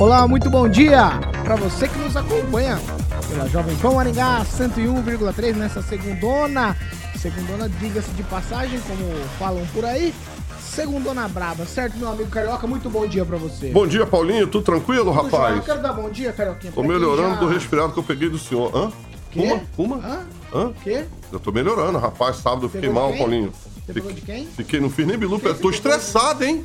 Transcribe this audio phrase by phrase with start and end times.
[0.00, 1.10] Olá, muito bom dia
[1.44, 2.80] para você que nos acompanha
[3.28, 6.76] pela Jovem Pan Maringá 101,3 nessa segundona.
[7.16, 9.04] Segundona, diga-se de passagem, como
[9.38, 10.14] falam por aí.
[10.58, 12.66] Segundona braba, certo, meu amigo Carioca?
[12.66, 13.70] Muito bom dia pra você.
[13.70, 14.46] Bom dia, Paulinho.
[14.46, 15.56] Tudo tranquilo, Tudo rapaz?
[15.56, 16.72] Eu quero dar bom dia, Carioquinha.
[16.72, 18.74] Tô melhorando já- do resfriado que eu peguei do senhor.
[18.74, 18.90] Hã?
[19.30, 19.60] Quê?
[19.76, 19.96] Uma?
[19.96, 20.06] Uma?
[20.06, 20.20] Hã?
[20.54, 20.72] Hã?
[20.82, 21.04] Quê?
[21.30, 22.36] Eu tô melhorando, rapaz.
[22.36, 23.18] Sábado eu fiquei mal, quem?
[23.18, 23.52] Paulinho.
[23.84, 24.46] Você pegou de quem?
[24.46, 25.38] Fiquei, não fiz nem bilu.
[25.38, 26.64] Fez- Tô estressado, hein?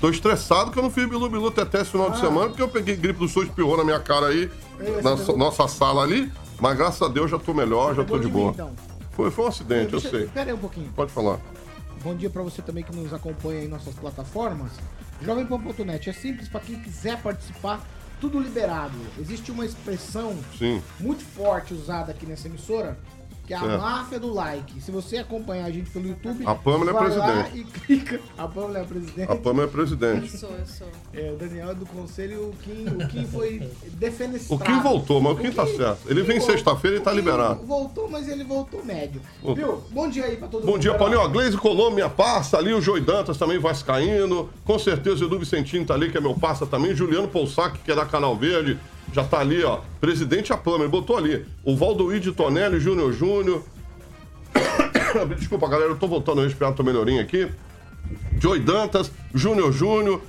[0.00, 2.68] Tô estressado que eu não fiz bilu bilu até esse final de semana, porque eu
[2.68, 6.02] peguei gripe do sul espirrou na minha cara aí, Ei, na você so- nossa sala
[6.02, 6.30] ali.
[6.60, 8.50] Mas graças a Deus já tô melhor, já tô de mim, boa.
[8.50, 8.72] então.
[9.12, 10.26] Foi, foi um acidente, eu Deixa- sei.
[10.28, 10.90] Pera aí um pouquinho.
[10.94, 11.38] Pode falar.
[12.02, 14.70] Bom dia pra você também que nos acompanha em nossas plataformas.
[15.20, 17.80] Jovempan.net é simples pra quem quiser participar,
[18.20, 18.94] tudo liberado.
[19.18, 20.80] Existe uma expressão Sim.
[21.00, 22.96] muito forte usada aqui nessa emissora,
[23.48, 23.80] que é a Certo.
[23.80, 24.78] máfia do like.
[24.82, 27.58] Se você acompanhar a gente pelo YouTube, A Pâmela é presidente.
[27.58, 28.20] e clica.
[28.36, 29.32] A Pâmela é presidente.
[29.32, 30.36] A Pâmela é presidente.
[30.36, 30.86] Sou, eu sou.
[31.14, 34.62] É, o Daniel é do conselho e o Kim, o Kim foi defenestrado.
[34.62, 36.00] O Kim voltou, mas o Kim tá certo.
[36.10, 37.64] Ele vem sexta-feira e tá O Kim liberado.
[37.64, 39.20] Voltou, mas ele voltou médio.
[39.42, 39.64] Voltou.
[39.64, 39.82] Viu?
[39.90, 40.72] Bom dia aí pra todo mundo.
[40.72, 40.92] Bom dia.
[40.94, 41.22] Paulinho.
[41.22, 44.50] A Gleise Colombo, minha parça ali, o Joey Dantas também vascaíno.
[44.64, 46.94] Com certeza o Edu Vicentino tá ali, que é meu parça também.
[46.94, 48.78] Juliano Poussac, que é da Canal Verde,
[49.12, 49.80] já tá ali, ó.
[50.00, 51.46] Presidente Apama, ele botou ali.
[51.64, 53.62] O Valdoide Tonelli, Júnior Júnior.
[55.38, 57.50] Desculpa, galera, eu tô voltando a respirar, tô melhorinho aqui.
[58.38, 60.20] Joey Dantas, Júnior Júnior.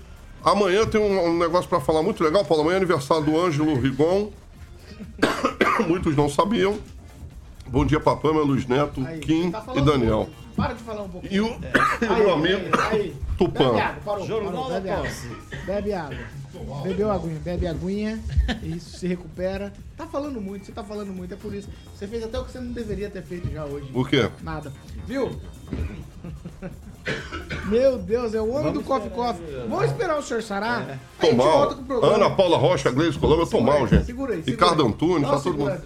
[0.44, 2.64] Amanhã tem um, um negócio pra falar muito legal, Paulo.
[2.64, 4.32] Amanhã é aniversário do Ângelo Rigon.
[5.88, 6.78] Muitos não sabiam.
[7.68, 10.18] Bom dia, Papama, Luiz Neto, Aí, Kim tá e Daniel.
[10.18, 10.50] muito.
[10.56, 11.34] Para de falar um pouquinho.
[11.34, 13.16] E o, e o meu amigo Aí, aí.
[13.38, 13.70] Tupã.
[13.70, 15.10] Bebe água, parou, parou, bebe água.
[15.66, 16.18] Bebe água.
[16.84, 18.20] Bebeu aguinha, bebe aguinha.
[18.64, 19.72] Isso, se recupera.
[19.96, 21.70] Tá falando muito, você tá falando muito, é por isso.
[21.96, 23.90] Você fez até o que você não deveria ter feito já hoje.
[23.94, 24.30] O quê?
[24.42, 24.72] Nada.
[25.06, 25.40] Viu?
[27.66, 29.46] Meu Deus, é o homem do Coffee Coffee.
[29.68, 31.00] Vamos esperar o senhor sarar?
[31.20, 31.70] A Tô mal.
[32.04, 34.06] Ana Paula Rocha, Gleisi Colombo, eu tô mal, gente.
[34.06, 34.90] Segura aí, segura Ricardo aí.
[34.90, 35.82] Antunes, tá todo mundo.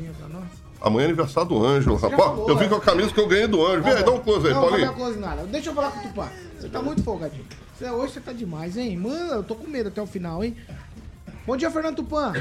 [0.83, 2.21] Amanhã é aniversário do Ângelo, rapaz.
[2.21, 2.67] falou, Eu vim é.
[2.69, 3.83] com a camisa que eu ganhei do Ângelo.
[3.83, 4.87] Vem aí, dá um close aí, não, Não, Paulinho.
[4.91, 5.43] não close nada.
[5.45, 6.29] Deixa eu falar com o Tupã.
[6.59, 7.45] Você tá muito folgadinho.
[7.77, 8.97] Você, hoje você tá demais, hein?
[8.97, 10.57] Mano, eu tô com medo até o final, hein?
[11.47, 12.33] Bom dia, Fernando Tupã.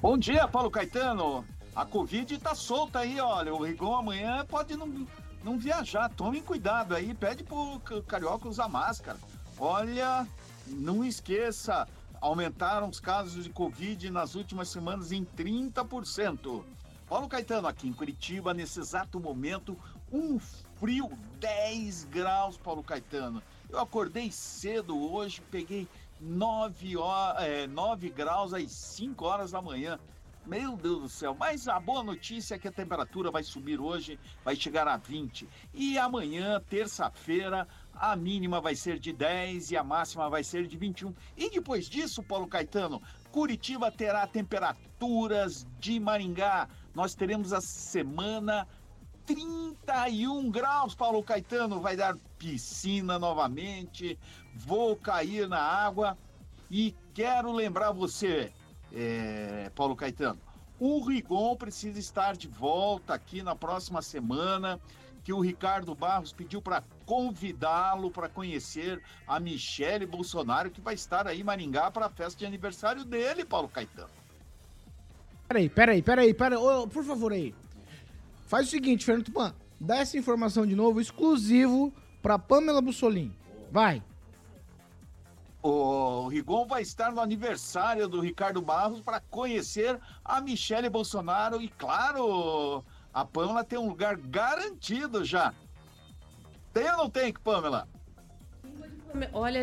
[0.00, 1.44] Bom dia, Paulo Caetano.
[1.74, 3.52] A Covid tá solta aí, olha.
[3.52, 5.06] O Rigon amanhã pode não,
[5.42, 6.08] não viajar.
[6.10, 7.14] Tomem cuidado aí.
[7.14, 9.18] Pede pro ca- Carioca usar máscara.
[9.58, 10.26] Olha,
[10.68, 11.86] não esqueça.
[12.20, 16.62] Aumentaram os casos de Covid nas últimas semanas em 30%.
[17.12, 19.78] Paulo Caetano, aqui em Curitiba, nesse exato momento,
[20.10, 23.42] um frio 10 graus, Paulo Caetano.
[23.68, 25.86] Eu acordei cedo hoje, peguei
[26.18, 29.98] 9, horas, é, 9 graus às 5 horas da manhã.
[30.46, 34.18] Meu Deus do céu, mas a boa notícia é que a temperatura vai subir hoje,
[34.42, 35.46] vai chegar a 20.
[35.74, 40.78] E amanhã, terça-feira, a mínima vai ser de 10 e a máxima vai ser de
[40.78, 41.14] 21.
[41.36, 46.68] E depois disso, Paulo Caetano, Curitiba terá temperaturas de Maringá.
[46.94, 48.66] Nós teremos a semana
[49.26, 51.80] 31 graus, Paulo Caetano.
[51.80, 54.18] Vai dar piscina novamente.
[54.54, 56.18] Vou cair na água.
[56.70, 58.52] E quero lembrar você,
[58.92, 60.40] é, Paulo Caetano,
[60.78, 64.80] o Rigon precisa estar de volta aqui na próxima semana.
[65.24, 71.28] Que o Ricardo Barros pediu para convidá-lo para conhecer a Michele Bolsonaro, que vai estar
[71.28, 74.21] aí em Maringá para a festa de aniversário dele, Paulo Caetano.
[75.52, 76.58] Peraí, peraí, peraí, peraí.
[76.58, 77.54] Ô, por favor aí.
[78.46, 79.54] Faz o seguinte, Fernando Tupã.
[79.78, 83.36] Dá essa informação de novo, exclusivo pra Pamela Bussolini.
[83.70, 84.02] Vai.
[85.62, 91.68] O Rigon vai estar no aniversário do Ricardo Barros para conhecer a Michele Bolsonaro e,
[91.68, 92.82] claro,
[93.12, 95.52] a Pamela tem um lugar garantido já.
[96.72, 97.86] Tem ou não tem, Pamela?
[99.32, 99.62] Olha,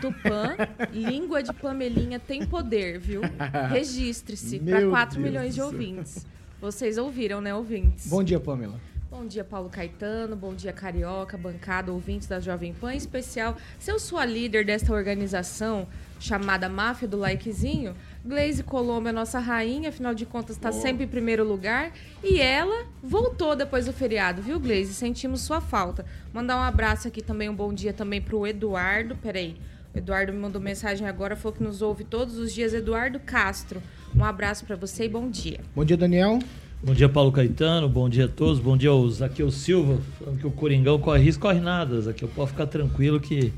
[0.00, 0.56] Tupã,
[0.92, 3.22] língua de Pamelinha tem poder, viu?
[3.70, 6.26] Registre-se para Meu 4 Deus milhões de ouvintes.
[6.60, 8.06] Vocês ouviram, né, ouvintes?
[8.08, 8.78] Bom dia, Pamela.
[9.10, 10.36] Bom dia, Paulo Caetano.
[10.36, 12.94] Bom dia, Carioca, bancada, ouvintes da Jovem Pan.
[12.94, 15.88] Em especial, se eu sou a líder desta organização,
[16.20, 17.94] chamada Máfia do Likezinho,
[18.24, 21.92] Glaze Colombo é nossa rainha, afinal de contas está sempre em primeiro lugar.
[22.22, 24.92] E ela voltou depois do feriado, viu, Glaze?
[24.92, 26.04] Sentimos sua falta.
[26.32, 29.16] Mandar um abraço aqui também, um bom dia também pro Eduardo.
[29.16, 29.56] Peraí.
[29.92, 32.74] O Eduardo me mandou mensagem agora, falou que nos ouve todos os dias.
[32.74, 33.82] Eduardo Castro.
[34.14, 35.60] Um abraço para você e bom dia.
[35.74, 36.38] Bom dia, Daniel.
[36.82, 37.88] Bom dia, Paulo Caetano.
[37.88, 38.60] Bom dia a todos.
[38.60, 42.00] Bom dia ao Zaqueu Silva, falando que o Coringão corre risco, corre nada.
[42.00, 43.52] Zaqueu pode ficar tranquilo que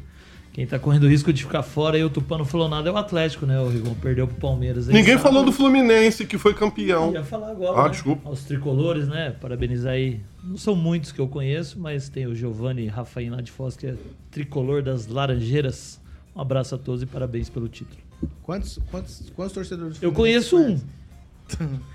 [0.53, 2.97] quem tá correndo risco de ficar fora e o Tupã não falou nada é o
[2.97, 3.59] Atlético, né?
[3.59, 4.87] O Rigon perdeu pro Palmeiras.
[4.87, 5.23] aí Ninguém sábado.
[5.23, 7.07] falou do Fluminense, que foi campeão.
[7.07, 7.81] Eu ia falar agora.
[7.81, 7.91] Ah, né?
[7.91, 8.29] desculpa.
[8.29, 9.35] Aos tricolores, né?
[9.41, 10.21] Parabenizar aí.
[10.45, 13.87] Não são muitos que eu conheço, mas tem o Giovanni Rafael lá de Foz, que
[13.87, 13.95] é
[14.31, 15.99] tricolor das Laranjeiras.
[16.37, 18.01] Um abraço a todos e parabéns pelo título.
[18.43, 21.02] Quantos, quantos, quantos torcedores do Eu Fluminense conheço um.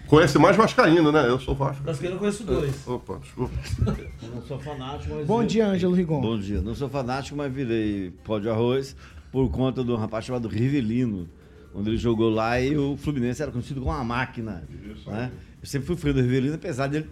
[0.08, 0.38] Conhece?
[0.38, 1.28] Mais Vascaíno, né?
[1.28, 1.84] Eu sou Vasco.
[1.84, 2.88] Que eu conheço dois.
[2.88, 3.54] Opa, desculpa.
[4.22, 5.28] Eu não sou fanático, mas.
[5.28, 6.22] Bom dia, Ângelo Rigon.
[6.22, 6.62] Bom dia.
[6.62, 8.96] Não sou fanático, mas virei pó de arroz
[9.32, 11.28] por conta de um rapaz chamado Rivelino,
[11.74, 14.64] onde ele jogou lá e o Fluminense era conhecido como uma máquina.
[15.06, 15.32] Né?
[15.62, 17.10] Eu sempre fui fã do Rivelino, apesar de ele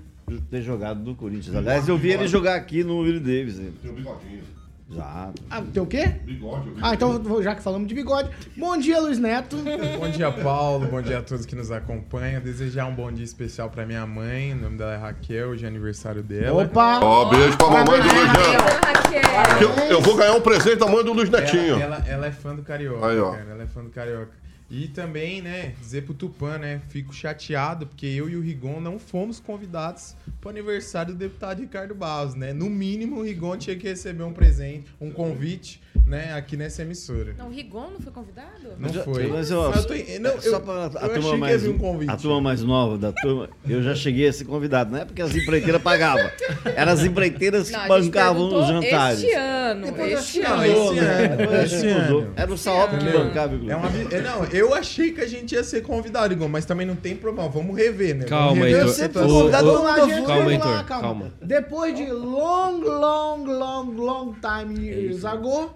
[0.50, 1.56] ter jogado no Corinthians.
[1.56, 3.58] Aliás, eu vi ele jogar aqui no Willie Davis.
[3.58, 4.44] Tem o bigodinho.
[4.88, 5.32] Já.
[5.50, 6.06] Ah, tem o quê?
[6.24, 8.30] Bigode, Ah, então já que falamos de bigode.
[8.56, 9.58] Bom dia, Luiz Neto.
[9.98, 10.86] Bom dia, Paulo.
[10.88, 12.40] Bom dia a todos que nos acompanham.
[12.40, 14.54] Desejar um bom dia especial pra minha mãe.
[14.54, 16.64] O nome dela é Raquel, hoje é aniversário dela.
[16.64, 17.00] Opa!
[17.02, 19.64] Ó, beijo pra mamãe do Luiz Neto.
[19.64, 21.80] Eu, eu vou ganhar um presente da mãe do Luiz Netinho.
[21.80, 23.32] Ela, ela, ela é fã do Carioca, Aí, ó.
[23.32, 23.48] cara.
[23.52, 24.32] Ela é fã do Carioca.
[24.70, 28.98] E também, né, dizer pro Tupã, né, fico chateado porque eu e o Rigon não
[28.98, 32.52] fomos convidados pro aniversário do deputado Ricardo Barros, né?
[32.52, 37.36] No mínimo, o Rigon tinha que receber um presente, um convite, né, aqui nessa emissora.
[37.38, 38.50] Não, o Rigon não foi convidado?
[38.80, 39.28] Não Já- foi.
[39.28, 42.10] Mas, ó, Mas eu tô- não, só eu- pra a eu turma mais, um convite.
[42.12, 44.92] A turma mais nova da turma, eu já cheguei a ser convidado.
[44.92, 46.28] Não é porque as empreiteiras pagavam.
[46.76, 49.20] Eram as empreiteiras Não, que gente bancavam os jantares.
[49.24, 51.28] Este ano, este Não, né?
[51.38, 52.20] Depois mudou.
[52.22, 52.34] ano.
[52.36, 53.72] Era o Saop que bancava, inclusive.
[53.72, 56.86] É uma, é, não, eu achei que a gente ia ser convidado, Igor, mas também
[56.88, 57.50] não tem problema.
[57.50, 58.26] Vamos rever, né?
[58.26, 58.92] Calma, Vamos rever Heitor.
[58.92, 59.30] a situação.
[59.40, 60.10] convidado, Vamos lá, gente.
[60.26, 61.02] calma, vamos Heitor, lá, calma.
[61.08, 61.34] calma.
[61.42, 65.72] Depois de long, long, long, long time years ago.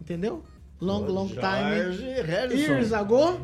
[0.00, 0.42] Entendeu?
[0.80, 2.56] Long, long time Jorge Harrison.
[2.72, 3.40] years ago.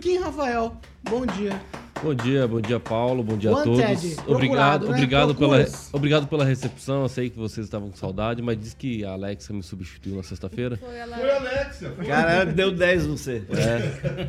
[0.00, 0.72] Kim Rafael,
[1.04, 1.60] bom dia.
[2.02, 3.22] Bom dia, bom dia, Paulo.
[3.22, 4.18] Bom dia a todos.
[4.26, 4.94] Obrigado, né?
[4.94, 7.02] obrigado, pela, obrigado pela recepção.
[7.02, 10.22] Eu sei que vocês estavam com saudade, mas disse que a Alexa me substituiu na
[10.24, 10.76] sexta-feira.
[10.76, 11.16] Foi ela.
[11.16, 11.90] Foi Alexia.
[12.04, 13.44] Cara, deu 10 no C.
[13.50, 14.28] É.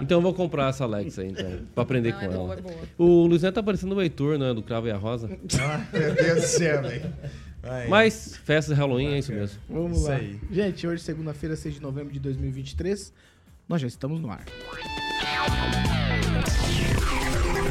[0.00, 2.54] Então eu vou comprar essa Alexa aí, então, pra aprender Não, com é boa, ela.
[2.54, 2.76] é boa.
[2.96, 4.54] O Luiz Neto tá parecendo o Heitor, né?
[4.54, 5.28] Do Cravo e a Rosa.
[5.60, 7.12] Ah, meu Deus do céu, velho.
[7.90, 9.60] Mas festa de Halloween é isso mesmo.
[9.68, 10.14] Vamos Isso lá.
[10.16, 10.40] aí.
[10.50, 13.12] Gente, hoje, segunda-feira, 6 de novembro de 2023,
[13.68, 14.46] nós já estamos no ar.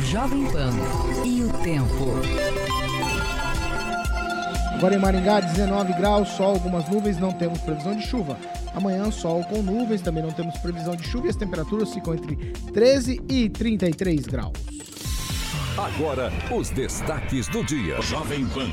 [0.09, 0.71] Jovem Pan
[1.23, 2.15] e o tempo.
[4.73, 8.35] Agora em Maringá, 19 graus, sol, algumas nuvens, não temos previsão de chuva.
[8.73, 12.35] Amanhã, sol com nuvens, também não temos previsão de chuva e as temperaturas ficam entre
[12.73, 14.53] 13 e 33 graus.
[15.77, 18.01] Agora, os destaques do dia.
[18.01, 18.67] Jovem Pan.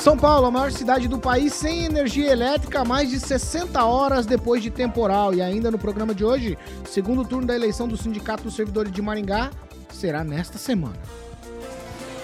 [0.00, 4.62] São Paulo, a maior cidade do país sem energia elétrica mais de 60 horas depois
[4.62, 5.34] de temporal.
[5.34, 6.56] E ainda no programa de hoje,
[6.86, 9.50] segundo turno da eleição do Sindicato dos Servidores de Maringá
[9.92, 10.96] será nesta semana.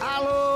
[0.01, 0.56] Alô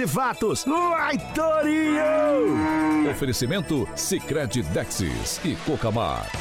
[0.01, 0.65] e Fatos.
[0.65, 3.09] Vai, Torinho!
[3.11, 6.31] Oferecimento Sicredi Dexis e Cocamar.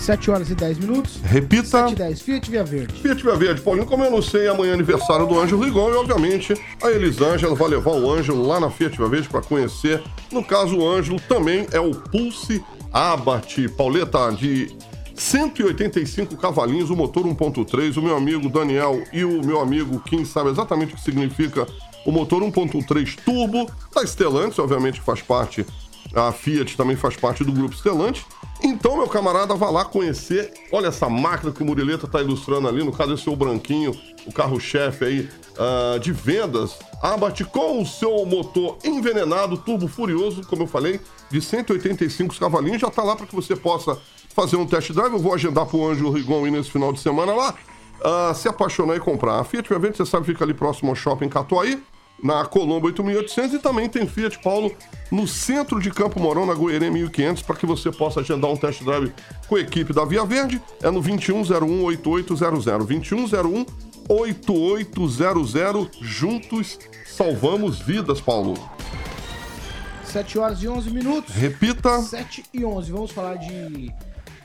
[0.00, 1.20] 7 horas e 10 minutos.
[1.22, 1.88] Repita.
[1.88, 3.00] 7 e 10, Fiat Via Verde.
[3.00, 5.94] Fiat Via Verde, Paulinho, como eu não sei, amanhã é aniversário do Ângelo Rigon e,
[5.94, 10.02] obviamente, a Elisângela vai levar o Ângelo lá na Fiat Via Verde para conhecer.
[10.32, 14.76] No caso, o Ângelo também é o Pulse Abarth, Pauleta, de
[15.16, 17.96] 185 cavalinhos, o motor 1.3.
[17.96, 21.66] O meu amigo Daniel e o meu amigo Kim sabem exatamente o que significa
[22.04, 25.66] o motor 1.3 turbo da Stellantis, obviamente faz parte,
[26.14, 28.24] a Fiat também faz parte do grupo Stellantis.
[28.62, 30.52] Então, meu camarada, vá lá conhecer.
[30.72, 33.94] Olha essa máquina que o Murileta tá ilustrando ali, no caso esse é o branquinho,
[34.26, 36.78] o carro-chefe aí ah, de vendas.
[37.02, 42.80] Abate com o seu motor envenenado, turbo furioso, como eu falei, de 185 cavalinhos.
[42.80, 43.98] Já tá lá para que você possa
[44.36, 45.12] fazer um test drive.
[45.14, 47.54] Eu vou agendar pro Anjo Rigon ir nesse final de semana lá.
[48.04, 49.40] ah, se apaixonar e comprar.
[49.40, 51.82] A Fiat Via Verde, você sabe, fica ali próximo ao shopping Catuaí.
[52.22, 54.70] na Colombo 8800 e também tem Fiat Paulo
[55.10, 58.82] no centro de Campo Mourão, na Goiânia 1500, para que você possa agendar um test
[58.82, 59.12] drive
[59.48, 60.60] com a equipe da Via Verde.
[60.82, 63.66] É no 2101-8800.
[64.08, 65.88] 2101-8800.
[66.00, 68.54] Juntos salvamos vidas, Paulo.
[70.04, 71.34] 7 horas e 11 minutos.
[71.34, 72.00] Repita.
[72.00, 72.92] 7 e 11.
[72.92, 73.92] Vamos falar de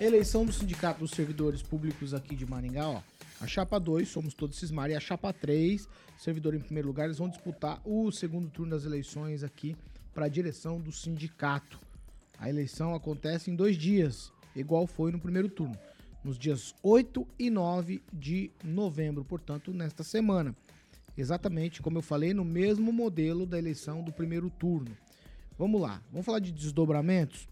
[0.03, 3.01] eleição do Sindicato dos Servidores Públicos aqui de Maringá, ó.
[3.39, 7.19] A chapa 2, somos todos Cismar, e a chapa 3, servidor em primeiro lugar, eles
[7.19, 9.75] vão disputar o segundo turno das eleições aqui
[10.11, 11.79] para a direção do sindicato.
[12.39, 15.77] A eleição acontece em dois dias, igual foi no primeiro turno,
[16.23, 20.55] nos dias 8 e 9 de novembro, portanto, nesta semana.
[21.15, 24.97] Exatamente como eu falei, no mesmo modelo da eleição do primeiro turno.
[25.59, 27.47] Vamos lá, vamos falar de desdobramentos?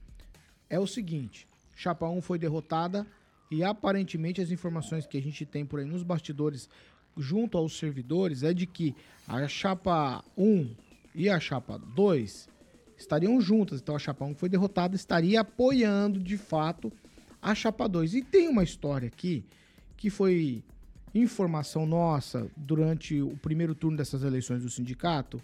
[0.68, 1.48] É o seguinte:
[1.80, 3.08] Chapa 1 foi derrotada
[3.50, 6.68] e aparentemente as informações que a gente tem por aí nos bastidores
[7.16, 8.94] junto aos servidores é de que
[9.26, 10.76] a chapa 1
[11.16, 12.50] e a chapa 2
[12.98, 13.80] estariam juntas.
[13.80, 16.92] Então a chapa 1 que foi derrotada estaria apoiando de fato
[17.42, 18.14] a chapa 2.
[18.16, 19.46] E tem uma história aqui
[19.96, 20.62] que foi
[21.16, 25.42] informação nossa durante o primeiro turno dessas eleições do sindicato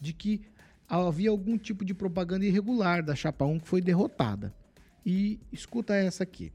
[0.00, 0.42] de que
[0.88, 4.61] havia algum tipo de propaganda irregular da chapa 1 que foi derrotada.
[5.04, 6.52] E escuta essa aqui.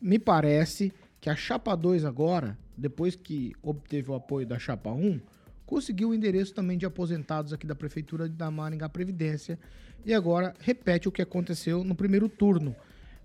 [0.00, 5.20] Me parece que a chapa 2 agora, depois que obteve o apoio da chapa 1,
[5.66, 9.58] conseguiu o endereço também de aposentados aqui da prefeitura da Maringá Previdência
[10.04, 12.74] e agora repete o que aconteceu no primeiro turno.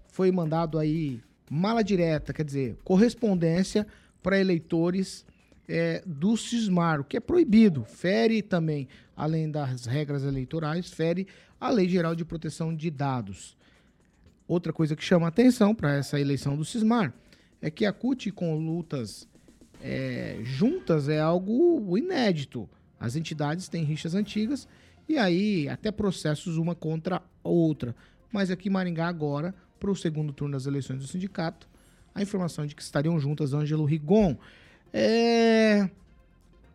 [0.07, 3.87] Foi mandado aí mala direta, quer dizer, correspondência
[4.21, 5.25] para eleitores
[5.67, 7.83] é, do Cismar, o que é proibido.
[7.85, 11.27] Fere também, além das regras eleitorais, fere
[11.59, 13.55] a Lei Geral de Proteção de Dados.
[14.47, 17.13] Outra coisa que chama atenção para essa eleição do Cismar
[17.61, 19.27] é que a CUT com lutas
[19.81, 22.69] é, juntas é algo inédito.
[22.99, 24.67] As entidades têm rixas antigas
[25.07, 27.95] e aí até processos uma contra a outra.
[28.31, 31.67] Mas aqui em Maringá agora, para o segundo turno das eleições do sindicato,
[32.15, 34.37] a informação de que estariam juntas Ângelo Rigon.
[34.91, 35.89] É...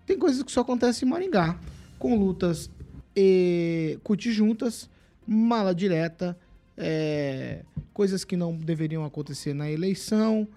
[0.06, 1.58] Tem coisas que só acontecem em Maringá,
[1.98, 2.70] com lutas
[3.14, 4.88] e CUT juntas,
[5.26, 6.38] mala direta,
[6.78, 10.48] é, coisas que não deveriam acontecer na eleição.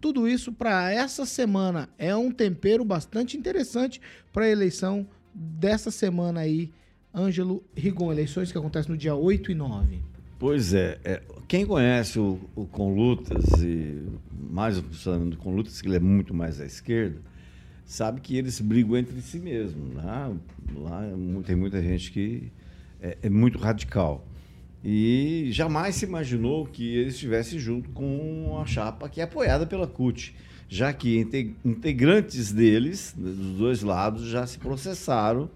[0.00, 4.00] Tudo isso para essa semana é um tempero bastante interessante
[4.32, 6.70] para a eleição dessa semana aí,
[7.14, 10.02] Ângelo Rigon, eleições que acontecem no dia 8 e 9.
[10.38, 14.02] Pois é, é quem conhece o, o Conlutas e
[14.50, 17.20] mais o funcionamento do Conlutas, que ele é muito mais à esquerda,
[17.84, 19.94] sabe que eles brigam entre si mesmos.
[19.94, 20.36] Né?
[20.76, 21.02] Lá
[21.44, 22.50] tem muita gente que
[23.02, 24.26] é, é muito radical.
[24.82, 29.86] E jamais se imaginou que ele estivesse junto com a chapa que é apoiada pela
[29.86, 30.34] CUT,
[30.68, 31.18] já que
[31.64, 35.50] integrantes deles, dos dois lados, já se processaram.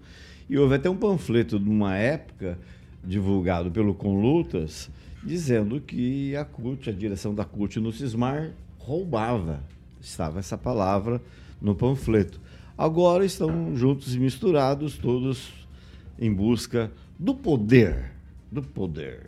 [0.47, 2.59] E houve até um panfleto de uma época,
[3.03, 4.91] divulgado pelo Conlutas,
[5.23, 9.63] dizendo que a CUT, a direção da CUT no Cismar, roubava.
[9.99, 11.19] Estava essa palavra
[11.59, 12.39] no panfleto.
[12.77, 15.51] Agora estão juntos e misturados, todos
[16.19, 18.14] em busca do poder
[18.61, 19.19] do poder,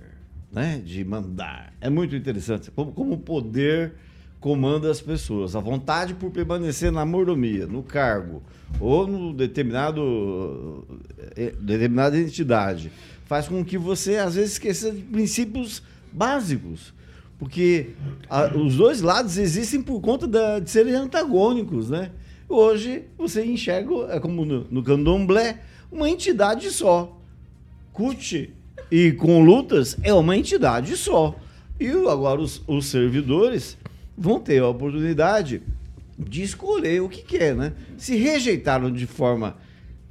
[0.52, 0.82] né?
[0.84, 1.74] de mandar.
[1.82, 3.94] É muito interessante como, como o poder
[4.40, 5.56] comanda as pessoas.
[5.56, 8.42] A vontade por permanecer na mordomia, no cargo
[8.80, 10.86] ou no determinado
[11.36, 12.92] eh, determinada entidade
[13.26, 16.94] faz com que você às vezes esqueça de princípios básicos.
[17.38, 17.92] Porque
[18.30, 22.12] a, os dois lados existem por conta da, de serem antagônicos, né?
[22.50, 27.20] Hoje você enxerga, é como no, no candomblé, uma entidade só.
[27.92, 28.54] CUT
[28.92, 31.36] e com lutas é uma entidade só.
[31.80, 33.78] E agora os, os servidores
[34.18, 35.62] vão ter a oportunidade
[36.18, 37.74] de escolher o que quer, né?
[37.98, 39.56] Se rejeitaram de forma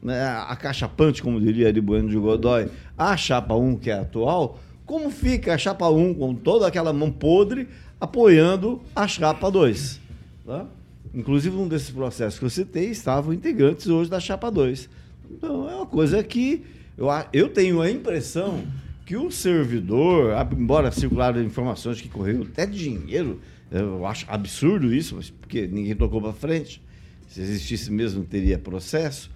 [0.00, 5.10] né, acachapante, como diria de Bueno de Godoy, a chapa 1, que é atual, como
[5.10, 7.66] fica a chapa 1 com toda aquela mão podre
[8.00, 10.00] apoiando a chapa 2?
[10.46, 10.66] Tá?
[11.12, 14.88] Inclusive, um desses processos que eu citei estavam integrantes hoje da chapa 2.
[15.30, 16.64] Então, é uma coisa que
[16.96, 18.64] eu, eu tenho a impressão
[19.04, 25.66] que o servidor, embora circularam informações que correram até dinheiro, eu acho absurdo isso, porque
[25.66, 26.82] ninguém tocou para frente.
[27.28, 29.30] Se existisse mesmo, teria processo.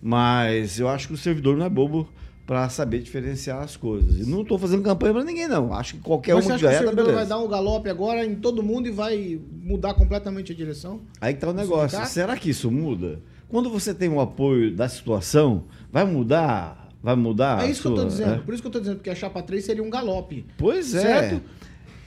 [0.00, 2.08] Mas eu acho que o servidor não é bobo
[2.46, 4.26] para saber diferenciar as coisas.
[4.26, 5.72] E não estou fazendo campanha para ninguém, não.
[5.72, 7.38] Acho que qualquer Mas um você que acha que o ganhar, tá servidor vai dar
[7.38, 11.00] um galope agora em todo mundo e vai mudar completamente a direção?
[11.20, 12.04] Aí que tá o negócio.
[12.06, 13.20] Será que isso muda?
[13.48, 16.81] Quando você tem o apoio da situação, vai mudar?
[17.02, 17.66] Vai mudar?
[17.66, 18.34] é isso que eu sua- dizendo.
[18.34, 18.38] é?
[18.38, 20.44] Por isso que eu tô dizendo, porque a chapa 3 seria um galope.
[20.56, 21.00] Pois é.
[21.00, 21.42] Certo?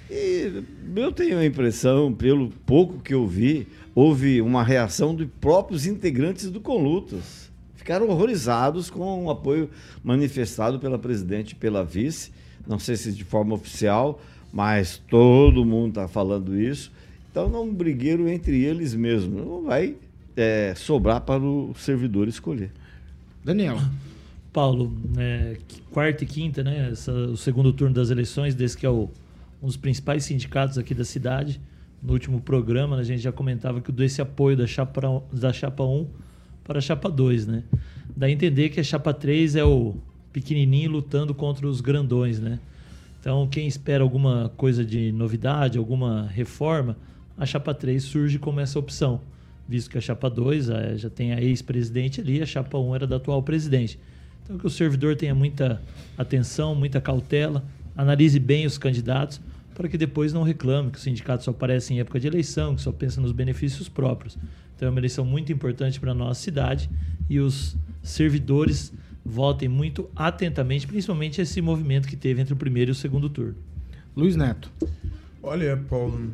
[0.09, 0.63] E
[0.95, 6.49] eu tenho a impressão, pelo pouco que eu vi, houve uma reação de próprios integrantes
[6.51, 7.51] do Conlutas.
[7.75, 9.69] ficaram horrorizados com o apoio
[10.03, 12.31] manifestado pela presidente e pela vice.
[12.67, 14.19] Não sei se de forma oficial,
[14.51, 16.91] mas todo mundo está falando isso.
[17.31, 19.45] Então não brigueiro entre eles mesmos.
[19.45, 19.95] Não vai
[20.37, 22.71] é, sobrar para o servidor escolher.
[23.43, 23.77] Daniel.
[24.55, 25.57] Paulo, é,
[25.91, 26.87] quarta e quinta, né?
[26.89, 29.09] essa- o segundo turno das eleições, desse que é o-
[29.61, 31.59] um dos principais sindicatos aqui da cidade.
[32.01, 35.83] No último programa, né, a gente já comentava que desse apoio da chapa, da chapa
[35.83, 36.07] 1
[36.63, 37.63] para a chapa 2, né?
[38.15, 39.95] Dá a entender que a chapa 3 é o
[40.31, 42.57] pequenininho lutando contra os grandões, né?
[43.19, 46.95] Então, quem espera alguma coisa de novidade, alguma reforma,
[47.37, 49.19] a chapa 3 surge como essa opção,
[49.67, 53.05] visto que a chapa 2 eh, já tem a ex-presidente ali, a chapa 1 era
[53.05, 53.99] da atual presidente.
[54.45, 55.81] Então, que o servidor tenha muita
[56.15, 57.65] atenção, muita cautela,
[57.97, 59.41] analise bem os candidatos,
[59.73, 62.81] para que depois não reclame que o sindicato só aparece em época de eleição, que
[62.81, 64.37] só pensa nos benefícios próprios.
[64.75, 66.89] Então, é uma eleição muito importante para a nossa cidade
[67.27, 68.93] e os servidores
[69.25, 73.55] votem muito atentamente, principalmente esse movimento que teve entre o primeiro e o segundo turno.
[74.15, 74.71] Luiz Neto.
[75.41, 76.31] Olha, Paulo,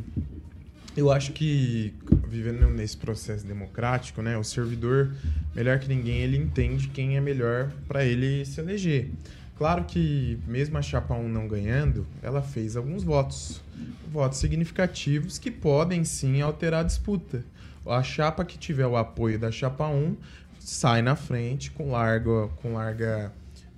[0.95, 1.93] eu acho que
[2.27, 5.13] vivendo nesse processo democrático, né, o servidor,
[5.55, 9.09] melhor que ninguém, ele entende quem é melhor para ele se eleger.
[9.57, 13.61] Claro que mesmo a chapa 1 não ganhando, ela fez alguns votos,
[14.11, 17.43] votos significativos que podem sim alterar a disputa.
[17.85, 20.15] A chapa que tiver o apoio da chapa 1
[20.59, 23.31] sai na frente com larga, com larga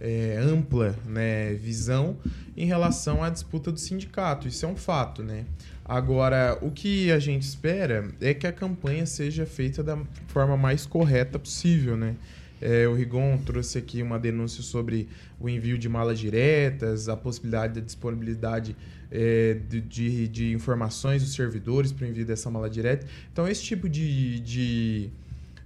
[0.03, 2.17] é, ampla né, visão
[2.57, 4.49] em relação à disputa do sindicato.
[4.49, 5.45] Isso é um fato, né?
[5.85, 10.85] Agora, o que a gente espera é que a campanha seja feita da forma mais
[10.85, 12.15] correta possível, né?
[12.61, 15.07] É, o Rigon trouxe aqui uma denúncia sobre
[15.39, 18.75] o envio de malas diretas, a possibilidade da disponibilidade
[19.11, 23.05] é, de, de, de informações dos servidores para o envio dessa mala direta.
[23.31, 25.09] Então, esse tipo de, de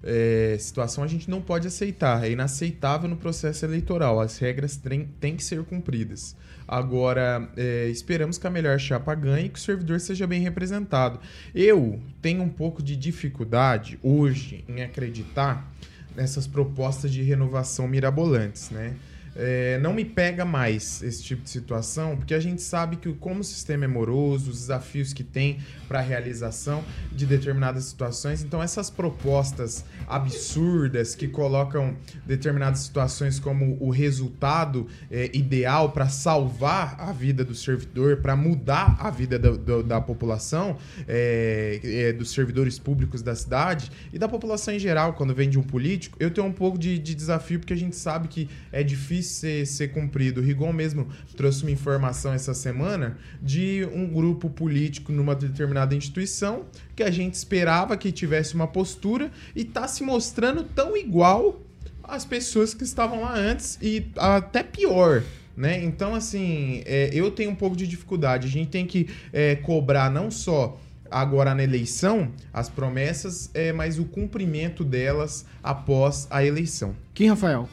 [0.04, 2.24] é, situação a gente não pode aceitar.
[2.24, 4.20] É inaceitável no processo eleitoral.
[4.20, 6.36] As regras têm, que ser cumpridas.
[6.68, 11.20] Agora, é, esperamos que a melhor chapa ganhe e que o servidor seja bem representado.
[11.56, 15.72] Eu tenho um pouco de dificuldade hoje em acreditar
[16.16, 18.96] nessas propostas de renovação mirabolantes, né?
[19.40, 23.42] É, não me pega mais esse tipo de situação, porque a gente sabe que como
[23.42, 28.64] o sistema é moroso, os desafios que tem para a realização de determinadas situações, então
[28.64, 37.12] essas propostas absurdas que colocam determinadas situações como o resultado é, ideal para salvar a
[37.12, 42.80] vida do servidor, para mudar a vida da, da, da população, é, é, dos servidores
[42.80, 46.48] públicos da cidade e da população em geral, quando vem de um político, eu tenho
[46.48, 50.42] um pouco de, de desafio, porque a gente sabe que é difícil ser, ser cumprido.
[50.42, 56.66] O Rigon mesmo trouxe uma informação essa semana de um grupo político numa determinada instituição
[56.96, 61.62] que a gente esperava que tivesse uma postura e está se mostrando tão igual
[62.04, 65.24] às pessoas que estavam lá antes e até pior.
[65.56, 65.84] Né?
[65.84, 68.48] Então, assim, é, eu tenho um pouco de dificuldade.
[68.48, 73.98] A gente tem que é, cobrar não só agora na eleição as promessas, é, mas
[73.98, 76.96] o cumprimento delas após a eleição.
[77.14, 77.68] Quem, Rafael?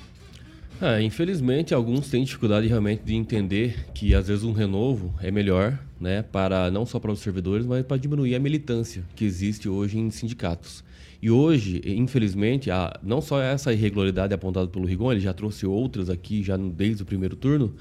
[0.81, 5.79] É, infelizmente, alguns têm dificuldade realmente de entender que às vezes um renovo é melhor,
[6.01, 9.99] né, para não só para os servidores, mas para diminuir a militância que existe hoje
[9.99, 10.83] em sindicatos.
[11.23, 16.11] E hoje, infelizmente, a, não só essa irregularidade apontada pelo Rigon, ele já trouxe outras
[16.11, 17.75] aqui já desde o primeiro turno,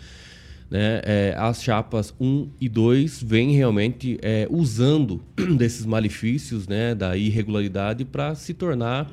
[0.74, 5.22] né, é, as chapas 1 e 2 vêm realmente é, usando
[5.56, 9.08] desses malefícios né, da irregularidade para se tornar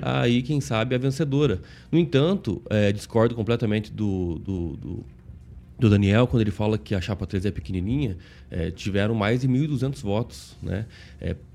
[0.00, 1.60] aí, quem sabe, a vencedora.
[1.90, 5.06] No entanto, é, discordo completamente do, do, do,
[5.80, 8.16] do Daniel quando ele fala que a chapa 3 é pequenininha,
[8.48, 10.86] é, tiveram mais de 1.200 votos, né?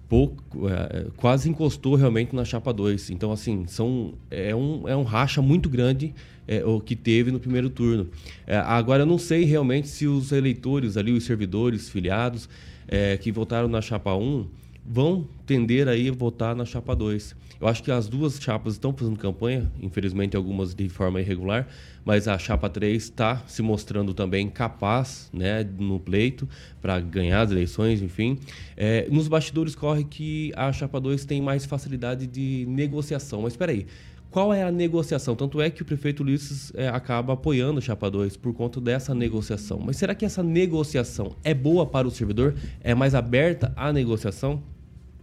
[0.05, 3.09] É, pouco, é, quase encostou realmente na chapa 2.
[3.09, 6.13] Então, assim, são, é, um, é um racha muito grande
[6.47, 8.07] é, o que teve no primeiro turno.
[8.45, 12.47] É, agora, eu não sei realmente se os eleitores ali, os servidores filiados
[12.87, 14.45] é, que votaram na chapa 1
[14.85, 17.35] vão tender aí a votar na chapa 2.
[17.59, 21.67] Eu acho que as duas chapas estão fazendo campanha, infelizmente algumas de forma irregular,
[22.03, 26.47] mas a chapa 3 está se mostrando também capaz né, no pleito
[26.81, 28.37] para ganhar as eleições, enfim.
[28.75, 33.41] É, nos bastidores corre que a chapa 2 tem mais facilidade de negociação.
[33.41, 33.87] Mas espera aí,
[34.35, 35.33] qual é a negociação?
[35.33, 39.15] Tanto é que o prefeito Ulisses é, acaba apoiando a Chapa 2 por conta dessa
[39.15, 39.79] negociação.
[39.79, 42.53] Mas será que essa negociação é boa para o servidor?
[42.81, 44.61] É mais aberta à negociação?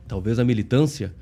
[0.06, 1.12] Talvez a militância,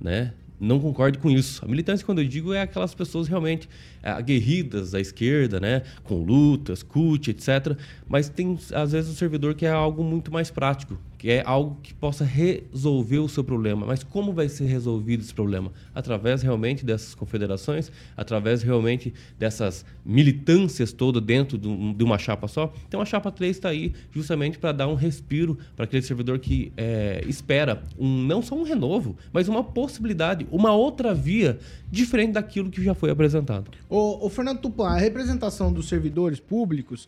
[0.00, 0.32] né?
[0.60, 1.64] Não concorde com isso.
[1.64, 3.68] A militância, quando eu digo, é aquelas pessoas realmente
[4.02, 5.82] aguerridas à esquerda, né?
[6.02, 7.76] Com lutas, CUT, etc.
[8.08, 11.78] Mas tem, às vezes, o servidor que é algo muito mais prático, que é algo
[11.82, 13.86] que possa resolver o seu problema.
[13.86, 15.70] Mas como vai ser resolvido esse problema?
[15.94, 22.48] Através realmente dessas confederações, através realmente dessas militâncias todas dentro de um- de uma chapa
[22.48, 22.72] só.
[22.88, 26.72] Então a chapa 3 está aí justamente para dar um respiro para aquele servidor que
[26.76, 31.58] é, espera um, não só um renovo, mas uma possibilidade, uma outra via
[31.90, 33.70] diferente daquilo que já foi apresentado.
[33.94, 37.06] Ô, ô, Fernando Tupan, a representação dos servidores públicos,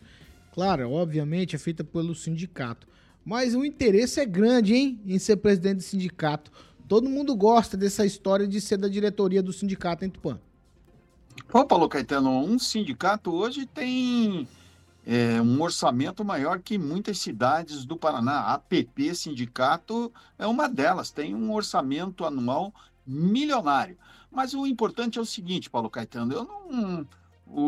[0.53, 2.87] claro, obviamente é feita pelo sindicato.
[3.25, 6.51] Mas o interesse é grande, hein, em ser presidente do sindicato.
[6.87, 10.39] Todo mundo gosta dessa história de ser da diretoria do sindicato, hein, Tupan?
[11.51, 14.47] Ô, Paulo Caetano, um sindicato hoje tem
[15.07, 18.41] é, um orçamento maior que muitas cidades do Paraná.
[18.41, 22.71] A APP Sindicato é uma delas, tem um orçamento anual
[23.05, 23.97] milionário.
[24.31, 27.07] Mas o importante é o seguinte, Paulo Caetano, eu não.
[27.47, 27.61] O,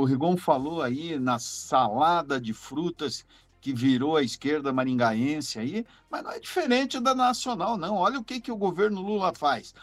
[0.00, 3.24] o Rigon falou aí na salada de frutas
[3.62, 7.94] que virou a esquerda maringaense aí, mas não é diferente da nacional, não.
[7.94, 9.74] Olha o que, que o governo Lula faz.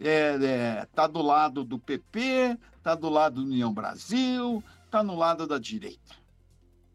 [0.00, 5.16] É, é, tá do lado do PP, tá do lado do União Brasil, tá no
[5.16, 6.16] lado da direita.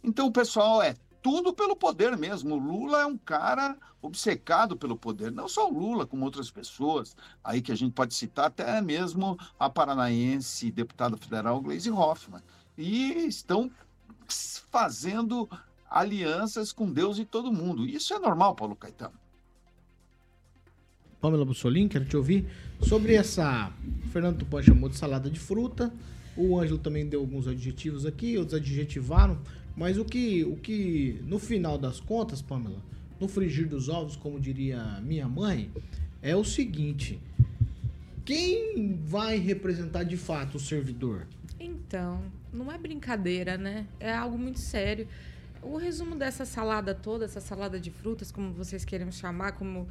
[0.04, 2.56] Então o pessoal é tudo pelo poder mesmo.
[2.56, 7.16] O Lula é um cara obcecado pelo poder, não só o Lula, como outras pessoas,
[7.42, 12.44] aí que a gente pode citar até mesmo a paranaense deputada federal Gleisi Hoffmann.
[12.78, 13.72] E estão
[14.70, 15.50] fazendo
[15.90, 17.86] alianças com Deus e todo mundo.
[17.86, 19.14] Isso é normal, Paulo Caetano.
[21.22, 22.46] Pamela Bussolini, quero te ouvir
[22.82, 23.72] sobre essa.
[24.06, 25.94] O Fernando Tupan chamou de salada de fruta.
[26.36, 29.40] O Ângelo também deu alguns adjetivos aqui, outros adjetivaram.
[29.76, 32.82] Mas o que, o que, no final das contas, Pamela,
[33.20, 35.72] no frigir dos ovos, como diria minha mãe,
[36.22, 37.20] é o seguinte:
[38.24, 41.28] quem vai representar de fato o servidor?
[41.60, 43.88] Então, não é brincadeira, né?
[44.00, 45.08] É algo muito sério.
[45.62, 49.88] O resumo dessa salada toda, essa salada de frutas, como vocês querem chamar, como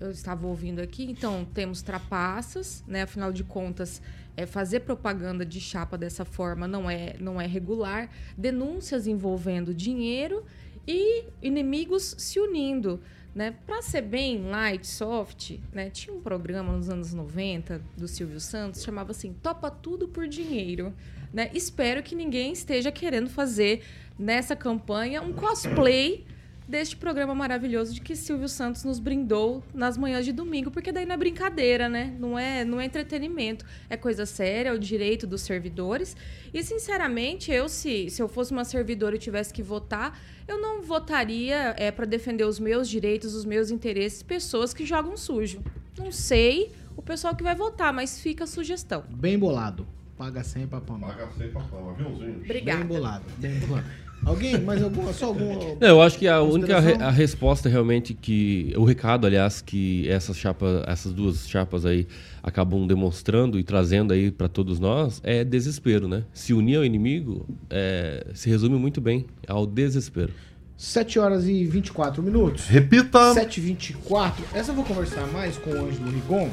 [0.00, 3.02] eu estava ouvindo aqui, então temos trapaças, né?
[3.02, 4.02] Afinal de contas,
[4.36, 8.10] é, fazer propaganda de chapa dessa forma não é, não é regular.
[8.36, 10.44] Denúncias envolvendo dinheiro
[10.86, 13.00] e inimigos se unindo.
[13.34, 13.54] Né?
[13.66, 15.90] Para ser bem light, soft, né?
[15.90, 20.94] tinha um programa nos anos 90 do Silvio Santos, chamava assim, topa tudo por dinheiro.
[21.32, 21.50] Né?
[21.52, 23.82] Espero que ninguém esteja querendo fazer
[24.16, 26.24] nessa campanha um cosplay
[26.66, 31.04] deste programa maravilhoso de que Silvio Santos nos brindou nas manhãs de domingo, porque daí
[31.04, 32.14] não é brincadeira, né?
[32.18, 36.16] Não é, não é entretenimento, é coisa séria, é o direito dos servidores.
[36.52, 40.82] E sinceramente, eu se, se eu fosse uma servidora e tivesse que votar, eu não
[40.82, 45.62] votaria é, para defender os meus direitos, os meus interesses, pessoas que jogam sujo.
[45.98, 49.04] Não sei o pessoal que vai votar, mas fica a sugestão.
[49.10, 49.86] Bem bolado.
[50.16, 51.12] Paga 100 pra Pamela.
[51.12, 52.40] Paga 100 pra Pamela, aviãozinho.
[52.44, 52.78] Obrigada.
[52.78, 54.03] Bem bolado, bem bolado.
[54.24, 54.58] Alguém?
[54.60, 55.12] Mais alguma?
[55.12, 55.54] Só alguma?
[55.80, 60.08] Não, eu acho que a única re- a resposta realmente que o recado, aliás, que
[60.08, 62.06] essas chapas, essas duas chapas aí
[62.42, 66.24] acabam demonstrando e trazendo aí para todos nós é desespero, né?
[66.32, 70.32] Se unir ao inimigo é, se resume muito bem ao desespero.
[70.76, 72.66] 7 horas e 24 minutos.
[72.66, 73.32] Repita!
[73.32, 76.50] 7 e 24 Essa eu vou conversar mais com o Ângelo Rigon.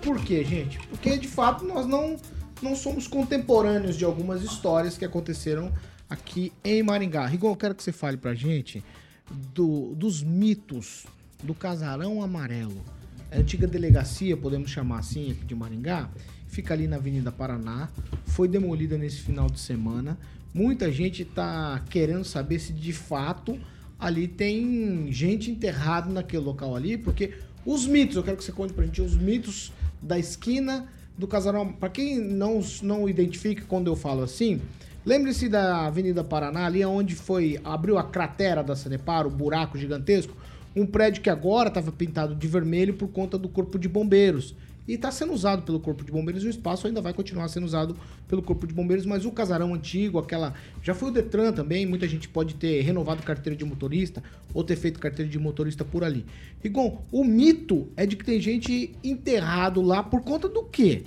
[0.00, 0.78] Por quê, gente?
[0.88, 2.16] Porque de fato nós não,
[2.62, 5.72] não somos contemporâneos de algumas histórias que aconteceram
[6.08, 7.26] aqui em Maringá.
[7.26, 8.82] Rigon, eu quero que você fale pra gente
[9.54, 11.04] do- dos mitos
[11.42, 12.82] do Casarão Amarelo.
[13.30, 16.08] A antiga delegacia, podemos chamar assim, aqui de Maringá,
[16.46, 17.88] fica ali na Avenida Paraná,
[18.24, 20.16] foi demolida nesse final de semana.
[20.54, 23.58] Muita gente tá querendo saber se de fato
[23.98, 28.72] ali tem gente enterrada naquele local ali, porque os mitos, eu quero que você conte
[28.72, 30.86] pra gente os mitos da esquina
[31.18, 31.72] do Casarão.
[31.72, 34.60] Pra quem não, não identifica quando eu falo assim,
[35.06, 40.36] lembre-se da Avenida Paraná, ali onde foi abriu a cratera da Sanepar, o buraco gigantesco,
[40.74, 44.54] um prédio que agora estava pintado de vermelho por conta do Corpo de Bombeiros.
[44.88, 47.96] E está sendo usado pelo Corpo de Bombeiros o espaço ainda vai continuar sendo usado
[48.28, 50.54] pelo Corpo de Bombeiros, mas o casarão antigo, aquela.
[50.82, 54.22] Já foi o Detran também, muita gente pode ter renovado carteira de motorista
[54.54, 56.24] ou ter feito carteira de motorista por ali.
[56.62, 61.02] Rigon, o mito é de que tem gente enterrado lá por conta do quê?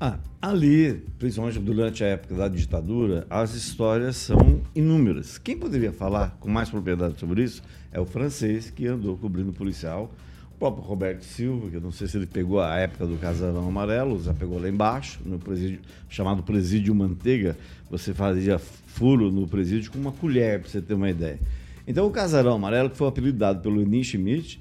[0.00, 5.38] Ah, ali, principalmente durante a época da ditadura, as histórias são inúmeras.
[5.38, 10.14] Quem poderia falar com mais propriedade sobre isso é o francês que andou cobrindo policial,
[10.54, 13.66] o próprio Roberto Silva, que eu não sei se ele pegou a época do Casarão
[13.66, 17.56] Amarelo, já pegou lá embaixo, no presídio, chamado Presídio Manteiga,
[17.90, 21.40] você fazia furo no presídio com uma colher, para você ter uma ideia.
[21.88, 24.60] Então, o Casarão Amarelo, que foi apelidado pelo Enin Schmidt,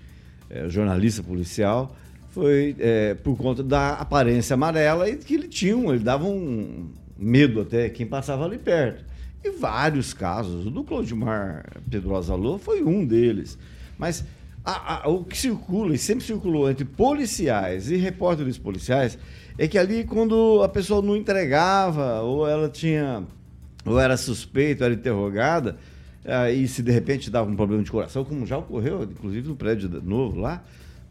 [0.50, 1.96] eh, jornalista policial,
[2.38, 7.62] foi é, por conta da aparência amarela e que ele tinha, ele dava um medo
[7.62, 9.04] até quem passava ali perto.
[9.44, 13.58] E vários casos, o do Claudimar Pedrosa Lô foi um deles.
[13.98, 14.24] Mas
[14.64, 19.18] a- a- o que circula e sempre circulou entre policiais e repórteres policiais
[19.58, 23.24] é que ali quando a pessoa não entregava ou ela tinha
[23.84, 25.76] ou era suspeita, era interrogada,
[26.54, 29.90] e se de repente dava um problema de coração, como já ocorreu, inclusive no prédio
[30.04, 30.62] novo lá,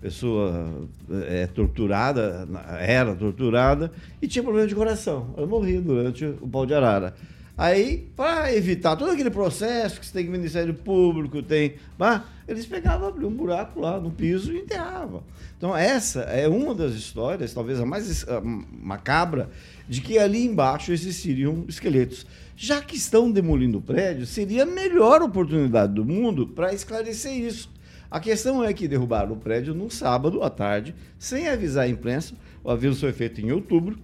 [0.07, 0.89] pessoa
[1.27, 2.47] é, torturada,
[2.79, 3.91] era torturada
[4.23, 5.35] e tinha problema de coração.
[5.37, 7.15] Ela morria durante o pau de arara.
[7.59, 11.75] Aí, para evitar todo aquele processo que você tem que Ministério Público, tem.
[11.99, 15.25] pá, eles pegavam, abriam um buraco lá no piso e enterravam.
[15.57, 18.25] Então, essa é uma das histórias, talvez a mais
[18.71, 19.49] macabra,
[19.89, 22.27] de que ali embaixo existiriam esqueletos.
[22.57, 27.75] Já que estão demolindo o prédio, seria a melhor oportunidade do mundo para esclarecer isso.
[28.11, 32.35] A questão é que derrubaram o prédio num sábado à tarde, sem avisar a imprensa.
[32.63, 33.99] O aviso foi feito em outubro,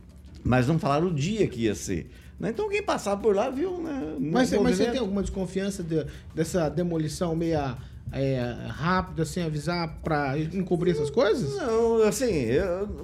[0.45, 2.11] mas não falaram o dia que ia ser.
[2.39, 2.51] né?
[2.51, 4.17] Então quem passava por lá viu, né?
[4.19, 7.77] Mas, mas você tem alguma desconfiança de- dessa demolição meia
[8.11, 11.57] é, rápida, sem avisar, pra encobrir essas coisas?
[11.57, 12.47] Não, assim,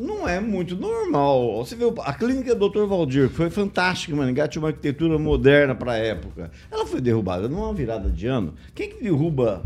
[0.00, 1.56] não é muito normal.
[1.64, 2.84] Você o- a clínica Dr.
[2.86, 6.50] Valdir, foi fantástica Maringá, tinha uma arquitetura moderna para a época.
[6.70, 8.54] Ela foi derrubada numa virada de ano.
[8.74, 9.62] Quem que derruba,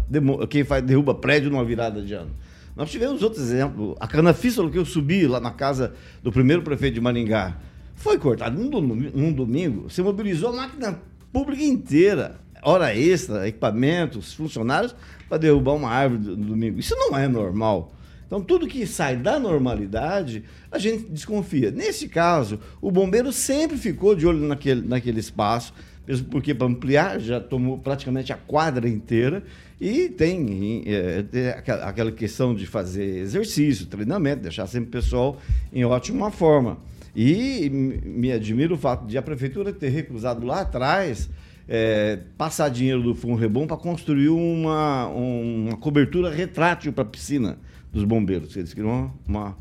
[0.49, 2.31] quem faz, derruba prédio numa virada de ano?
[2.77, 3.97] Nós tivemos outros exemplos.
[4.01, 5.93] A Canafístula que eu subi lá na casa
[6.23, 7.59] do primeiro prefeito de Maringá
[7.95, 9.91] foi cortada num, domi- num domingo.
[9.91, 10.99] Você mobilizou a máquina
[11.33, 14.95] pública inteira, hora extra, equipamentos, funcionários,
[15.29, 16.79] para derrubar uma árvore no domingo.
[16.79, 17.93] Isso não é normal.
[18.27, 21.71] Então, tudo que sai da normalidade, a gente desconfia.
[21.71, 25.75] Nesse caso, o bombeiro sempre ficou de olho naquele, naquele espaço,
[26.09, 29.43] mesmo porque para ampliar já tomou praticamente a quadra inteira.
[29.79, 30.83] E tem,
[31.31, 35.37] tem aquela questão de fazer exercício, treinamento, deixar sempre o pessoal
[35.73, 36.79] em ótima forma.
[37.15, 41.29] E me admira o fato de a prefeitura ter recusado lá atrás
[41.69, 47.59] é, passar dinheiro do Fundo Rebom para construir uma, uma cobertura retrátil para a piscina
[47.93, 48.57] dos bombeiros.
[48.57, 49.57] Eles queriam uma,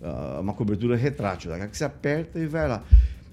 [0.00, 1.66] uma, uma cobertura retrátil, né?
[1.66, 2.82] que você aperta e vai lá.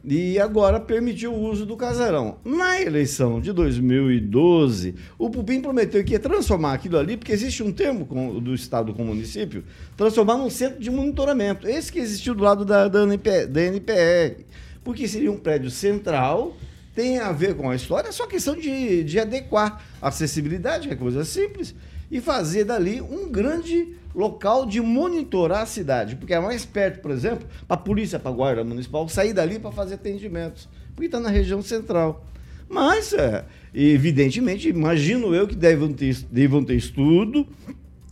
[0.03, 2.37] E agora permitiu o uso do casarão.
[2.43, 7.71] Na eleição de 2012, o Pupim prometeu que ia transformar aquilo ali, porque existe um
[7.71, 9.63] termo com- do Estado com o município,
[9.95, 11.67] transformar num centro de monitoramento.
[11.67, 14.43] Esse que existiu do lado da, da, da NPR.
[14.83, 16.57] Porque seria um prédio central,
[16.93, 20.93] tem a ver com a história, é só questão de, de adequar a acessibilidade, que
[20.93, 21.73] é coisa simples,
[22.09, 26.17] e fazer dali um grande local de monitorar a cidade.
[26.17, 29.57] Porque é mais perto, por exemplo, para a polícia, para a guarda municipal, sair dali
[29.57, 30.67] para fazer atendimentos.
[30.93, 32.25] Porque está na região central.
[32.67, 37.47] Mas, é, evidentemente, imagino eu que devam ter, devam ter estudo,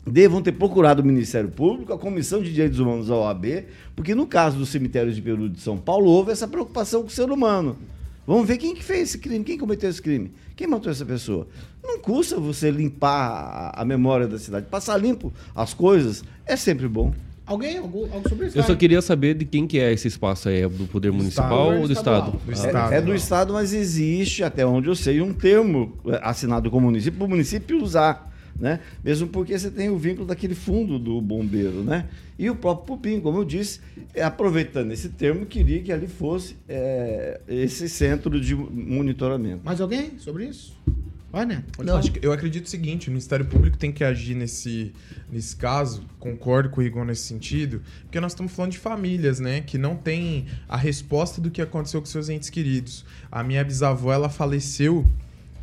[0.06, 3.66] devam ter procurado o Ministério Público, a Comissão de Direitos Humanos da OAB,
[3.96, 7.12] porque no caso dos cemitérios de Peru de São Paulo, houve essa preocupação com o
[7.12, 7.78] ser humano.
[8.30, 11.48] Vamos ver quem que fez esse crime, quem cometeu esse crime, quem matou essa pessoa.
[11.84, 14.68] Não custa você limpar a, a memória da cidade.
[14.68, 17.12] Passar limpo as coisas é sempre bom.
[17.44, 17.80] Alguém?
[17.80, 18.56] Algo, algo sobre isso?
[18.60, 21.76] Eu só queria saber de quem que é esse espaço aí, é do Poder Municipal
[21.76, 22.40] ou do Estado?
[22.46, 22.94] Do Estado.
[22.94, 26.78] É, é do Estado, mas existe, até onde eu sei, um termo é, assinado com
[26.78, 28.29] o município para o município usar.
[28.60, 28.82] Né?
[29.02, 32.06] Mesmo porque você tem o vínculo daquele fundo do bombeiro, né?
[32.38, 33.80] E o próprio Pupim, como eu disse,
[34.14, 39.62] é, aproveitando esse termo, queria que ali fosse é, esse centro de monitoramento.
[39.64, 40.78] Mais alguém sobre isso?
[41.32, 41.64] Vai, né?
[41.74, 42.00] Pode Não, falar.
[42.00, 44.92] acho que- eu acredito o seguinte, o Ministério Público tem que agir nesse,
[45.32, 49.62] nesse caso, concordo com o Rigon nesse sentido, porque nós estamos falando de famílias, né,
[49.62, 53.06] que não têm a resposta do que aconteceu com seus entes queridos.
[53.32, 55.06] A minha bisavó, ela faleceu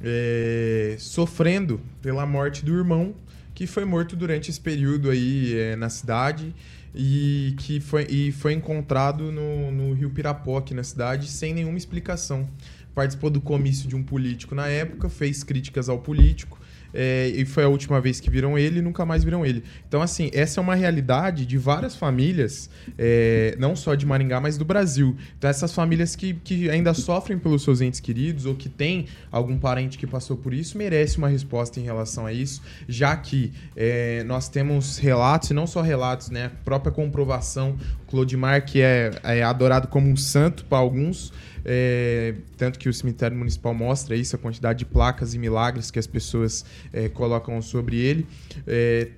[0.03, 3.15] é, sofrendo pela morte do irmão,
[3.55, 6.55] que foi morto durante esse período aí é, na cidade
[6.95, 11.79] e que foi, e foi encontrado no, no Rio Pirapó, aqui na cidade, sem nenhuma
[11.79, 12.49] explicação
[12.97, 16.59] participou do comício de um político na época, fez críticas ao político.
[16.99, 19.63] É, e foi a última vez que viram ele e nunca mais viram ele.
[19.87, 24.57] Então, assim, essa é uma realidade de várias famílias, é, não só de Maringá, mas
[24.57, 25.15] do Brasil.
[25.37, 29.59] Então, essas famílias que, que ainda sofrem pelos seus entes queridos ou que tem algum
[29.59, 34.25] parente que passou por isso, merece uma resposta em relação a isso, já que é,
[34.25, 36.47] nós temos relatos, e não só relatos, né?
[36.47, 41.33] A própria comprovação, Clodimar, que é, é adorado como um santo para alguns,
[41.65, 45.99] é, tanto que o cemitério municipal mostra isso, a quantidade de placas e milagres que
[45.99, 48.27] as pessoas é, colocam sobre ele.
[48.67, 49.09] É,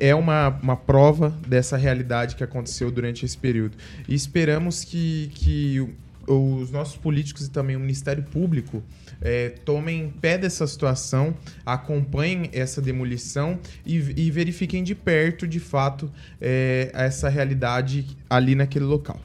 [0.00, 3.76] é uma, uma prova dessa realidade que aconteceu durante esse período.
[4.08, 5.88] E esperamos que, que
[6.26, 8.82] os nossos políticos e também o Ministério Público
[9.20, 11.34] é, tomem pé dessa situação,
[11.64, 16.10] acompanhem essa demolição e, e verifiquem de perto, de fato,
[16.40, 19.20] é, essa realidade ali naquele local.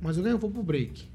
[0.00, 0.32] Mais alguém?
[0.32, 1.10] Eu vou pro break.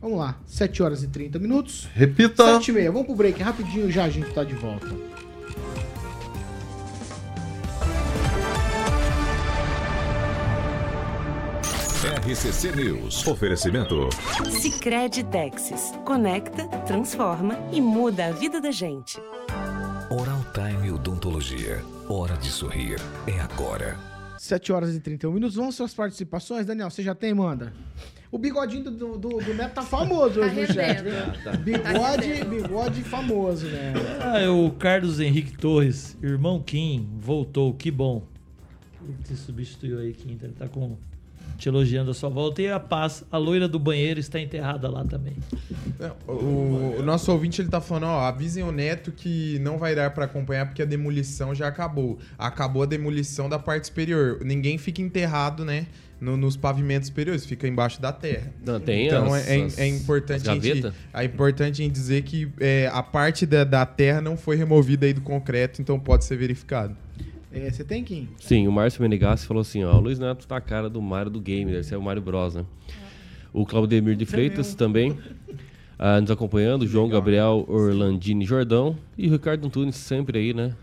[0.00, 1.88] Vamos lá, 7 horas e 30 minutos.
[1.94, 2.44] Repita.
[2.54, 2.92] 7 e meia.
[2.92, 4.94] Vamos pro break rapidinho já, a gente tá de volta.
[12.26, 13.26] RCC News.
[13.26, 14.08] Oferecimento.
[14.50, 15.92] Sicredi Texas.
[16.04, 19.18] Conecta, transforma e muda a vida da gente.
[20.10, 21.82] Oral Time Odontologia.
[22.08, 22.96] Hora de sorrir.
[23.26, 23.96] É agora.
[24.38, 25.56] 7 horas e 31 minutos.
[25.56, 26.90] Vamos suas participações, Daniel.
[26.90, 27.72] Você já tem, manda?
[28.32, 31.04] O bigodinho do, do, do- Neto tá famoso Tá hoje no chat?
[31.44, 33.92] Tá Bigode, bigode famoso, né?
[34.20, 38.24] Ah, é o Carlos Henrique Torres, irmão Kim, voltou, que bom.
[39.02, 40.96] Ele te substituiu aí, Kim, então ele tá com,
[41.56, 42.60] te elogiando a sua volta.
[42.62, 45.34] E a Paz, a loira do banheiro, está enterrada lá também.
[46.28, 50.10] O, o nosso ouvinte ele tá falando, ó, avisem o Neto que não vai dar
[50.10, 52.18] pra acompanhar porque a demolição já acabou.
[52.38, 54.40] Acabou a demolição da parte superior.
[54.44, 55.86] Ninguém fica enterrado, né,
[56.20, 58.52] no- nos pavimentos superiores, fica embaixo da terra.
[58.64, 61.84] Não, tem então as- é, é- as- é importante as a gente, é importante a
[61.84, 65.80] gente dizer que é, a parte da, da terra não foi removida aí do concreto,
[65.80, 66.96] então pode ser verificado.
[67.56, 68.28] É, você tem, Kim?
[68.38, 71.30] Sim, o Márcio Menegassi falou assim, ó, o Luiz Neto tá a cara do Mario
[71.30, 72.66] do game, deve ser o Mario Bros, né?
[73.50, 75.18] O Claudemir de Freitas também
[75.98, 80.76] ah, nos acompanhando, o João Gabriel Orlandini Jordão e o Ricardo Antunes sempre aí, né?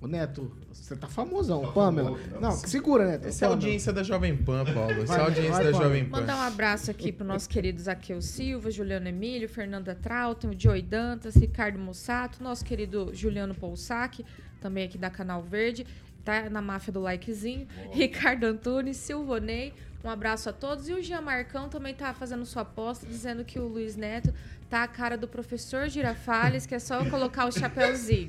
[0.00, 1.70] O Neto, você tá famosão.
[1.72, 2.18] Pamela.
[2.40, 3.28] Não, segura, Neto.
[3.28, 3.66] Essa é a Pamela.
[3.66, 4.92] audiência da Jovem Pan, Paulo.
[5.04, 5.86] Essa é a audiência vai, da Paulo.
[5.86, 6.20] Jovem Pan.
[6.20, 10.82] Mandar um abraço aqui pro nosso querido Zaqueu Silva, Juliano Emílio, Fernanda Trautem, o Joey
[10.82, 14.24] Dantas, Ricardo Mussato, nosso querido Juliano Poussac,
[14.62, 15.84] também aqui da Canal Verde,
[16.24, 20.88] tá na máfia do likezinho, Ricardo Antunes, Silvonei, um abraço a todos.
[20.88, 24.32] E o Jean Marcão também tá fazendo sua aposta, dizendo que o Luiz Neto
[24.70, 28.26] tá a cara do professor Girafales, que é só colocar o chapéuzinho.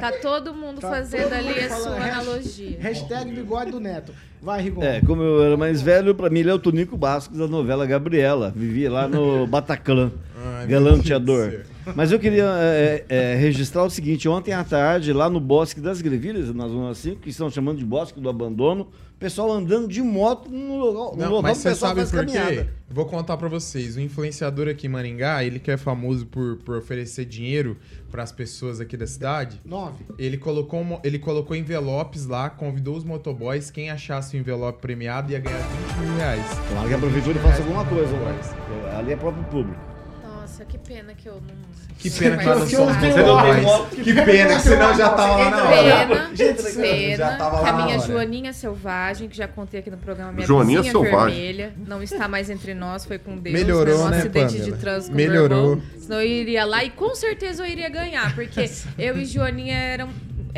[0.00, 2.78] Tá todo mundo Tá fazendo todo ali mundo a falando sua hashtag- analogia.
[2.80, 4.12] Hashtag bigode do Neto.
[4.42, 4.82] Vai, Rigon.
[4.82, 7.86] É, como eu era mais velho, pra mim ele é o Tonico Bascos da novela
[7.86, 8.52] Gabriela.
[8.54, 11.60] Vivia lá no Bataclan, Ai, galanteador.
[11.94, 16.00] Mas eu queria é, é, registrar o seguinte: ontem à tarde, lá no Bosque das
[16.00, 20.00] Grevilhas, na Zona 5, que estão chamando de Bosque do Abandono, o pessoal andando de
[20.00, 22.66] moto no local, no Não, local mas você pessoal sabe faz por quê?
[22.88, 23.96] Vou contar pra vocês.
[23.96, 27.76] O influenciador aqui em Maringá, ele que é famoso por, por oferecer dinheiro
[28.10, 29.60] pras pessoas aqui da cidade.
[29.64, 30.04] Nove.
[30.18, 33.70] Ele colocou, ele colocou envelopes lá, convidou os motoboys.
[33.70, 36.46] Quem achasse o envelope premiado ia ganhar 20 mil reais.
[36.68, 38.54] Tomara que a prefeitura faça alguma coisa, mas
[38.96, 39.80] ali é próprio público.
[40.22, 41.67] Nossa, que pena que eu não.
[41.98, 43.60] Que pena que eu não um tenho motoboy.
[43.60, 43.96] moto.
[43.96, 46.06] Que pena que senão já tava lá na hora.
[46.06, 47.98] Pena, pena Já tava que lá a minha.
[47.98, 51.36] Joaninha Selvagem, que já contei aqui no programa, minha Joaninha Selvagem.
[51.36, 54.72] vermelha, não está mais entre nós, foi com Deus, Melhorou, né, no né, acidente Pamela?
[54.72, 55.72] de trânsito Melhorou.
[55.72, 55.82] irmão.
[55.98, 60.08] Senão eu iria lá e com certeza eu iria ganhar, porque eu e Joaninha eram,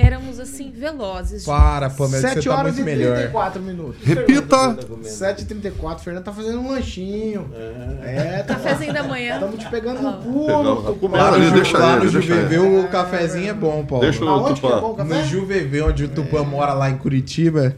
[0.00, 1.44] éramos assim, velozes.
[1.44, 3.14] Para, Pamela, que 7 você tá horas muito e melhor.
[3.16, 3.96] 34 minutos.
[4.04, 4.76] Repita.
[5.02, 5.98] 7h34.
[6.00, 7.50] Fernando tá fazendo um lanchinho.
[8.02, 9.34] É, tá Cafézinho da manhã.
[9.34, 11.08] Estamos te pegando no Pegando, pulo.
[11.08, 12.78] No, ali, Ju, deixa lá ele, no deixa Juvevê ele.
[12.80, 14.04] o cafezinho é bom, Paulo.
[14.04, 14.80] Deixa o Aonde que é Tupã.
[14.80, 15.14] bom o café?
[15.14, 17.76] No Juvevê, onde o Tupã mora lá em Curitiba.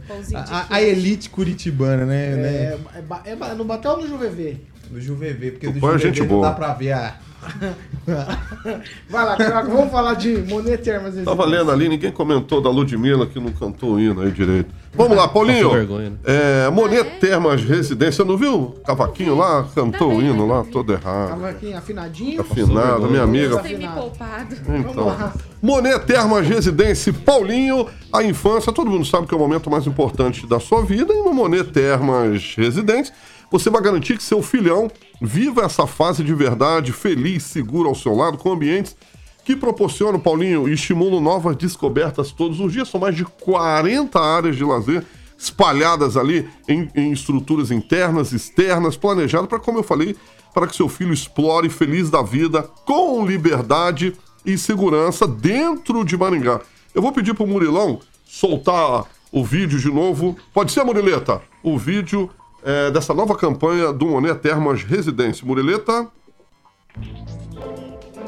[0.71, 2.37] A, elite curitibana, né?
[2.37, 2.49] né?
[2.49, 4.57] É, é, é, no Batel ou no Juvevê?
[4.91, 6.49] No Juvevê, porque do Tupã é Juvevê gente não boa.
[6.49, 7.15] dá pra ver a...
[9.09, 11.15] Vai lá, Carioca, vamos falar de Monet Termas.
[11.25, 14.73] Tava lendo ali, ninguém comentou da Ludmilla que não cantou o hino aí direito.
[14.95, 15.71] Vamos lá, Paulinho.
[15.71, 16.17] Vergonha, né?
[16.25, 18.55] É, Monet Termas Residência, não viu?
[18.55, 21.31] o Cavaquinho lá, cantou o hino lá, todo errado.
[21.31, 22.41] Tava aqui afinadinho.
[22.41, 23.61] Afinado, minha amiga.
[23.61, 24.55] Você me poupado.
[24.69, 29.87] Então, Monet Termas Residência Paulinho, a infância, todo mundo sabe que é o momento mais
[29.87, 33.15] importante da sua vida, e no Monet Termas Residência,
[33.51, 34.91] você vai garantir que seu filhão
[35.23, 38.97] viva essa fase de verdade, feliz, seguro ao seu lado, com ambientes
[39.45, 42.89] que proporcionam, Paulinho, e estimulam novas descobertas todos os dias.
[42.89, 45.05] São mais de 40 áreas de lazer
[45.37, 50.15] espalhadas ali em, em estruturas internas, externas, planejadas para, como eu falei,
[50.55, 54.13] para que seu filho explore feliz da vida, com liberdade
[54.45, 56.61] e segurança dentro de Maringá.
[56.95, 60.37] Eu vou pedir pro Murilão soltar o vídeo de novo.
[60.53, 61.43] Pode ser, Murileta?
[61.63, 62.31] O vídeo
[62.63, 65.47] é, dessa nova campanha do Monet Termas Residência.
[65.47, 66.09] Murileta?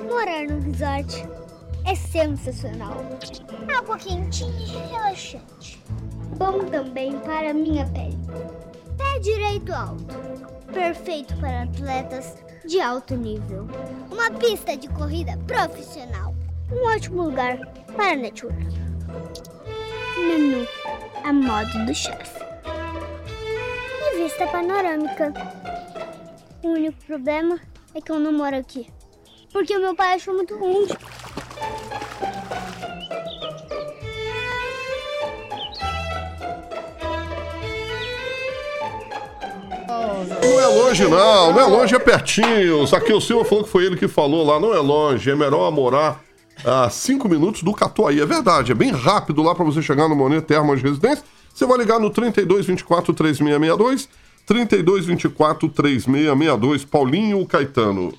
[0.08, 1.26] Morar no resort
[1.84, 3.04] é sensacional.
[3.76, 5.82] Água quentinha e relaxante.
[6.36, 8.18] Bom também para minha pele.
[8.96, 10.14] Pé direito alto.
[10.72, 12.34] Perfeito para atletas
[12.66, 13.68] de alto nível.
[14.10, 16.34] Uma pista de corrida profissional.
[16.72, 17.58] Um ótimo lugar
[17.94, 18.56] para network.
[20.16, 20.66] Menu
[21.22, 22.43] a modo do chefe.
[24.16, 25.32] Vista panorâmica.
[26.62, 27.58] O único problema
[27.94, 28.88] é que eu não moro aqui.
[29.52, 30.86] Porque o meu pai achou muito ruim.
[40.42, 41.52] Não é longe, não.
[41.52, 42.86] Não é longe, é pertinho.
[42.86, 44.58] Zaqueu Silva falou que foi ele que falou lá.
[44.58, 46.20] Não é longe, é melhor morar
[46.64, 48.20] a 5 minutos do Catuaí.
[48.20, 51.24] É verdade, é bem rápido lá para você chegar no Monet Termas Residência.
[51.54, 54.08] Você vai ligar no 32 24 3662,
[54.46, 56.86] 3224-3662.
[56.86, 58.12] Paulinho Caetano.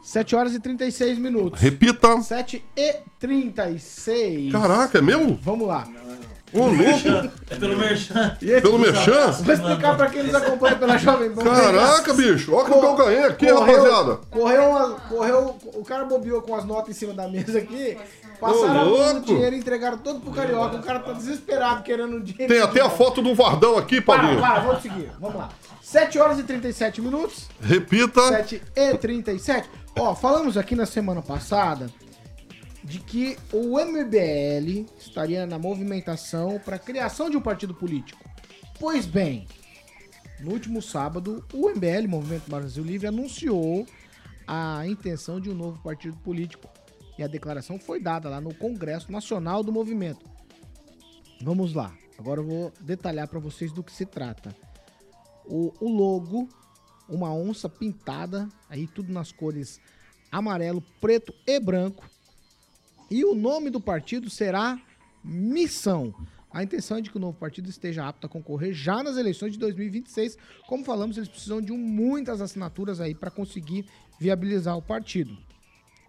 [0.00, 1.60] 7 horas e 36 minutos.
[1.60, 2.22] Repita.
[2.22, 4.52] 7 e 36.
[4.52, 5.36] Caraca, é mesmo?
[5.42, 5.88] Vamos lá.
[6.56, 7.30] Ô, louco.
[7.50, 8.36] É pelo Merchan.
[8.42, 9.30] E esse- Pelo Merchan?
[9.30, 11.44] Vou explicar pra quem nos acompanha pela Jovem Pan.
[11.44, 12.54] Caraca, bicho.
[12.54, 14.16] Olha o que eu ganhei aqui, rapaziada.
[14.30, 17.96] Correu, uma, correu, o cara bobeou com as notas em cima da mesa aqui.
[18.40, 19.20] Passaram Ô, louco.
[19.20, 20.76] dinheiro e entregaram todo pro Carioca.
[20.76, 22.52] O cara tá desesperado querendo o dinheiro.
[22.52, 24.40] Tem até a foto do Vardão aqui, Para, Paulinho.
[24.40, 25.10] para, vamos seguir.
[25.20, 25.48] Vamos lá.
[25.80, 27.46] 7 horas e 37 minutos.
[27.62, 28.20] Repita.
[28.28, 29.68] 7 e 37.
[29.98, 31.86] Ó, falamos aqui na semana passada
[32.86, 38.24] de que o MBL estaria na movimentação para a criação de um partido político.
[38.78, 39.48] Pois bem,
[40.38, 43.84] no último sábado, o MBL, Movimento Brasil Livre, anunciou
[44.46, 46.68] a intenção de um novo partido político.
[47.18, 50.24] E a declaração foi dada lá no Congresso Nacional do Movimento.
[51.42, 51.92] Vamos lá.
[52.16, 54.54] Agora eu vou detalhar para vocês do que se trata.
[55.44, 56.48] O, o logo,
[57.08, 59.80] uma onça pintada, aí tudo nas cores
[60.30, 62.08] amarelo, preto e branco.
[63.10, 64.80] E o nome do partido será
[65.22, 66.14] Missão.
[66.50, 69.52] A intenção é de que o novo partido esteja apto a concorrer já nas eleições
[69.52, 70.38] de 2026.
[70.66, 73.86] Como falamos, eles precisam de muitas assinaturas aí para conseguir
[74.18, 75.36] viabilizar o partido.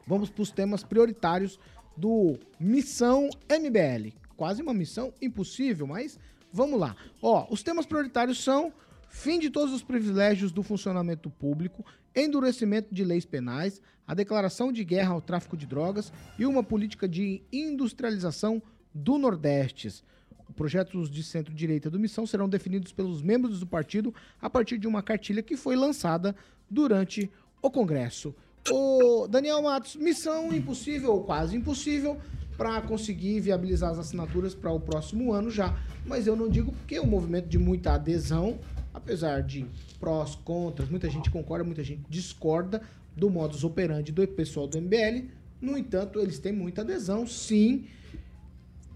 [0.07, 1.59] Vamos para os temas prioritários
[1.95, 4.15] do Missão MBL.
[4.35, 6.17] Quase uma missão impossível, mas
[6.53, 6.95] vamos lá.
[7.21, 8.71] Ó, os temas prioritários são
[9.09, 11.85] fim de todos os privilégios do funcionamento público,
[12.15, 17.07] endurecimento de leis penais, a declaração de guerra ao tráfico de drogas e uma política
[17.07, 18.61] de industrialização
[18.93, 19.87] do Nordeste.
[19.87, 24.87] Os projetos de centro-direita do Missão serão definidos pelos membros do partido a partir de
[24.87, 26.33] uma cartilha que foi lançada
[26.69, 27.29] durante
[27.61, 28.33] o Congresso.
[28.71, 32.17] O Daniel Matos, missão impossível ou quase impossível
[32.57, 35.77] para conseguir viabilizar as assinaturas para o próximo ano já.
[36.05, 38.57] Mas eu não digo porque é um movimento de muita adesão,
[38.93, 39.65] apesar de
[39.99, 42.81] prós, contras, muita gente concorda, muita gente discorda
[43.17, 45.25] do modus operandi do pessoal do MBL.
[45.59, 47.85] No entanto, eles têm muita adesão, sim.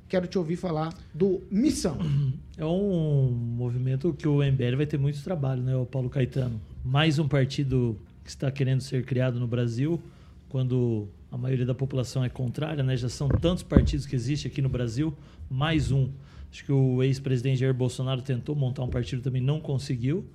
[0.07, 1.97] Quero te ouvir falar do Missão.
[2.57, 6.61] É um movimento que o MBL vai ter muito trabalho, né, o Paulo Caetano?
[6.85, 9.99] Mais um partido que está querendo ser criado no Brasil,
[10.49, 12.95] quando a maioria da população é contrária, né?
[12.95, 15.15] Já são tantos partidos que existem aqui no Brasil,
[15.49, 16.09] mais um.
[16.51, 20.25] Acho que o ex-presidente Jair Bolsonaro tentou montar um partido também não conseguiu.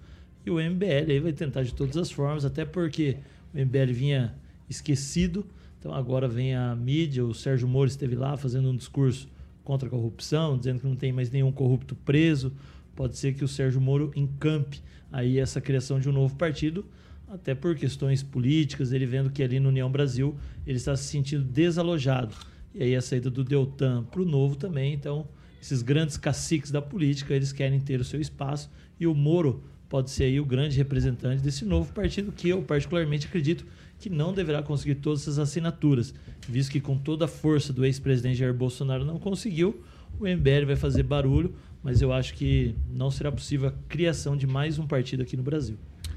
[0.44, 3.18] E o MBL aí vai tentar de todas as formas, até porque
[3.56, 4.34] o MBL vinha
[4.68, 5.46] esquecido.
[5.78, 9.28] Então agora vem a mídia, o Sérgio Moro esteve lá fazendo um discurso
[9.64, 12.52] contra a corrupção, dizendo que não tem mais nenhum corrupto preso.
[12.94, 14.80] Pode ser que o Sérgio Moro encampe
[15.12, 16.84] aí essa criação de um novo partido,
[17.28, 20.36] até por questões políticas, ele vendo que ali no União Brasil
[20.66, 22.34] ele está se sentindo desalojado.
[22.74, 25.26] E aí a saída do Deltan para o novo também, então
[25.60, 30.10] esses grandes caciques da política, eles querem ter o seu espaço e o Moro pode
[30.10, 33.64] ser aí o grande representante desse novo partido que eu particularmente acredito
[33.98, 36.12] que não deverá conseguir todas essas assinaturas,
[36.48, 39.82] visto que com toda a força do ex-presidente Jair Bolsonaro não conseguiu,
[40.18, 44.46] o MBL vai fazer barulho, mas eu acho que não será possível a criação de
[44.46, 45.76] mais um partido aqui no Brasil.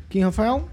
[0.10, 0.68] Kim Rafael?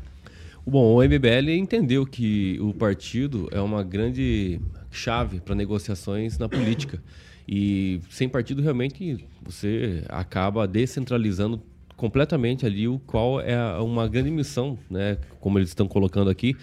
[0.66, 7.00] Bom, o MBL entendeu que o partido é uma grande chave para negociações na política.
[7.46, 11.62] E sem partido, realmente, você acaba descentralizando
[11.96, 16.54] completamente ali o qual é uma grande missão, né, como eles estão colocando aqui,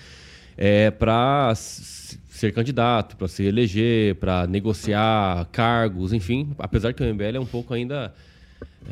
[0.56, 7.38] é para ser candidato, para se eleger, para negociar cargos, enfim, apesar que o MBL
[7.38, 8.14] é um pouco ainda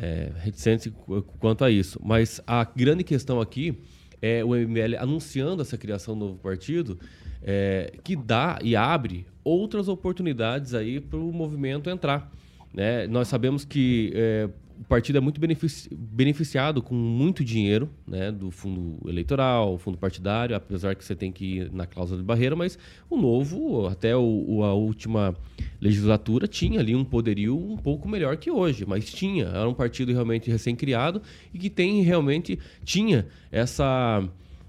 [0.00, 2.00] é, reticente qu- quanto a isso.
[2.04, 3.78] Mas a grande questão aqui
[4.20, 6.98] é o MBL anunciando essa criação do novo partido,
[7.44, 12.30] é, que dá e abre outras oportunidades aí para o movimento entrar.
[12.72, 13.06] né?
[13.06, 14.48] Nós sabemos que é,
[14.82, 20.56] o partido é muito benefici- beneficiado com muito dinheiro né, do fundo eleitoral, fundo partidário,
[20.56, 22.76] apesar que você tem que ir na cláusula de barreira, mas
[23.08, 25.34] o novo, até o- o- a última
[25.80, 29.44] legislatura, tinha ali um poderio um pouco melhor que hoje, mas tinha.
[29.46, 31.22] Era um partido realmente recém-criado
[31.54, 34.22] e que tem realmente, tinha essa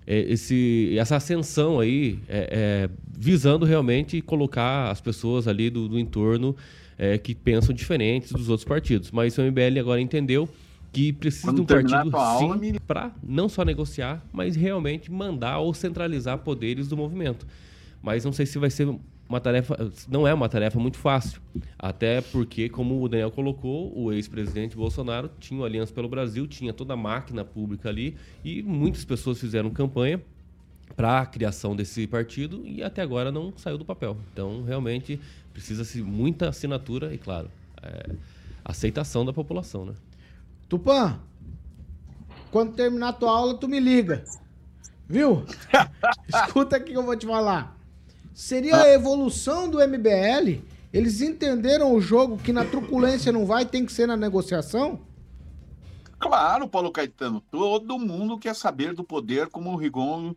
[0.05, 5.97] é, esse, essa ascensão aí, é, é, visando realmente colocar as pessoas ali do, do
[5.97, 6.53] entorno
[6.98, 9.12] é, que pensam diferentes dos outros partidos.
[9.12, 10.48] Mas o MBL agora entendeu
[10.91, 15.74] que precisa Quando de um partido sim para não só negociar, mas realmente mandar ou
[15.74, 17.48] centralizar poderes do movimento.
[18.02, 18.88] Mas não sei se vai ser
[19.28, 21.41] uma tarefa, não é uma tarefa muito fácil.
[21.80, 26.72] Até porque, como o Daniel colocou, o ex-presidente Bolsonaro tinha o Aliança pelo Brasil, tinha
[26.72, 30.22] toda a máquina pública ali e muitas pessoas fizeram campanha
[30.96, 34.18] para a criação desse partido e até agora não saiu do papel.
[34.32, 35.20] Então, realmente,
[35.54, 37.49] precisa-se muita assinatura e, claro,
[37.82, 38.16] é,
[38.66, 39.93] aceitação da população, né?
[40.68, 41.20] Tupã,
[42.51, 44.24] quando terminar a tua aula, tu me liga.
[45.08, 45.45] Viu?
[46.28, 47.78] Escuta aqui que eu vou te falar.
[48.34, 50.64] Seria a evolução do MBL?
[50.91, 54.99] Eles entenderam o jogo que na truculência não vai, tem que ser na negociação?
[56.20, 60.34] Claro, Paulo Caetano, todo mundo quer saber do poder, como o Rigon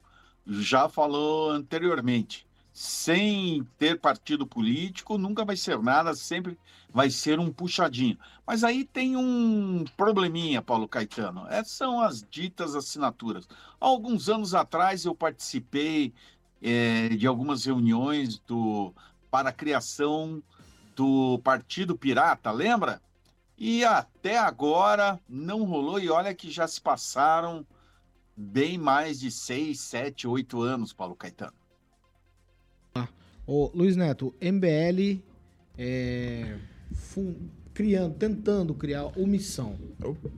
[0.46, 2.46] já falou anteriormente.
[2.78, 6.58] Sem ter partido político, nunca vai ser nada, sempre
[6.92, 8.18] vai ser um puxadinho.
[8.46, 11.46] Mas aí tem um probleminha, Paulo Caetano.
[11.48, 13.48] Essas são as ditas assinaturas.
[13.80, 16.12] Há alguns anos atrás eu participei
[16.60, 18.92] eh, de algumas reuniões do,
[19.30, 20.42] para a criação
[20.94, 23.00] do Partido Pirata, lembra?
[23.56, 27.66] E até agora não rolou, e olha que já se passaram
[28.36, 31.54] bem mais de seis, sete, oito anos, Paulo Caetano.
[33.46, 35.22] Ô, Luiz Neto, MBL
[35.78, 36.56] é,
[37.72, 39.78] criando, tentando criar omissão.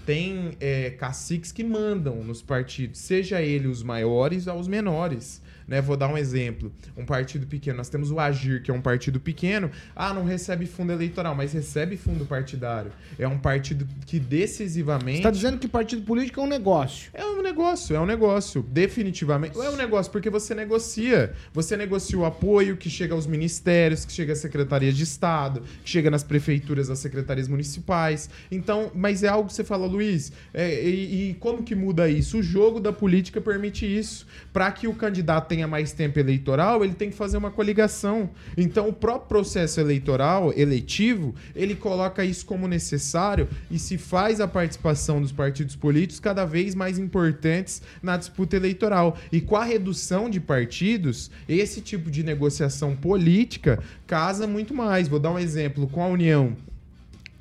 [0.06, 5.39] tem é, caciques que mandam nos partidos, seja ele os maiores ou os menores.
[5.70, 5.80] Né?
[5.82, 6.72] Vou dar um exemplo.
[6.98, 9.70] Um partido pequeno, nós temos o Agir, que é um partido pequeno.
[9.96, 12.92] Ah, não recebe fundo eleitoral, mas recebe fundo partidário.
[13.20, 15.18] É um partido que decisivamente.
[15.18, 17.12] Você tá dizendo que partido político é um negócio.
[17.14, 18.64] É um negócio, é um negócio.
[18.64, 19.58] Definitivamente.
[19.60, 21.34] É um negócio, porque você negocia.
[21.54, 25.90] Você negocia o apoio que chega aos ministérios, que chega às secretarias de Estado, que
[25.90, 28.28] chega nas prefeituras, às secretarias municipais.
[28.52, 32.40] Então, mas é algo que você fala, Luiz, é, e, e como que muda isso?
[32.40, 34.26] O jogo da política permite isso.
[34.52, 38.30] Para que o candidato tenha mais tempo eleitoral, ele tem que fazer uma coligação.
[38.57, 44.47] Então, o próprio processo eleitoral, eletivo, ele coloca isso como necessário e se faz a
[44.47, 49.18] participação dos partidos políticos cada vez mais importantes na disputa eleitoral.
[49.32, 55.07] E com a redução de partidos, esse tipo de negociação política casa muito mais.
[55.07, 56.55] Vou dar um exemplo com a União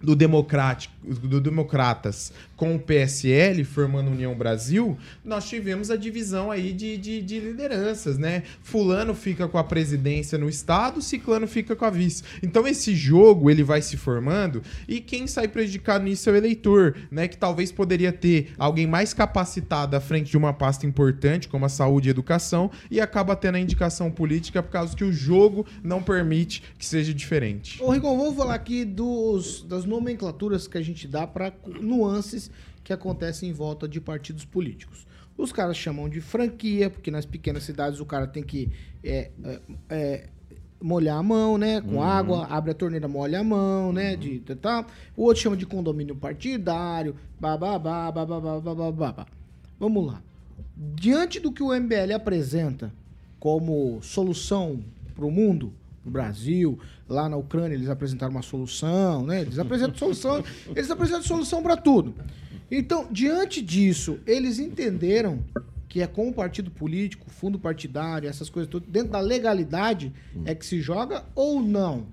[0.00, 6.72] do Democrático, do Democratas com o PSL formando União Brasil, nós tivemos a divisão aí
[6.72, 8.42] de, de, de, lideranças, né?
[8.62, 12.22] Fulano fica com a presidência no estado, Ciclano fica com a vice.
[12.42, 16.96] Então esse jogo ele vai se formando e quem sai prejudicado nisso é o eleitor,
[17.10, 17.28] né?
[17.28, 21.68] Que talvez poderia ter alguém mais capacitado à frente de uma pasta importante como a
[21.68, 26.02] saúde e educação e acaba tendo a indicação política por causa que o jogo não
[26.02, 27.82] permite que seja diferente.
[27.82, 32.50] Ô Rigon, vamos falar aqui dos, das nomenclaturas que a gente dá para nuances
[32.82, 35.06] que acontecem em volta de partidos políticos.
[35.36, 38.70] Os caras chamam de franquia, porque nas pequenas cidades o cara tem que
[39.04, 40.28] é, é, é,
[40.80, 41.80] molhar a mão, né?
[41.80, 42.02] Com Uhum.
[42.02, 44.16] água, abre a torneira, molha a mão, né?
[44.16, 44.86] De, de, tal.
[45.16, 49.26] O outro chama de condomínio partidário, bababá, bababá, bababá.
[49.78, 50.22] Vamos lá.
[50.76, 52.92] Diante do que o MBL apresenta
[53.38, 54.80] como solução
[55.14, 55.72] para o mundo,
[56.08, 56.78] no Brasil,
[57.08, 59.42] lá na Ucrânia eles apresentaram uma solução, né?
[59.42, 60.42] Eles apresentam solução,
[60.74, 62.14] eles apresentam solução para tudo.
[62.70, 65.44] Então, diante disso, eles entenderam
[65.88, 70.12] que é com o partido político, fundo partidário, essas coisas dentro da legalidade,
[70.44, 72.06] é que se joga ou não?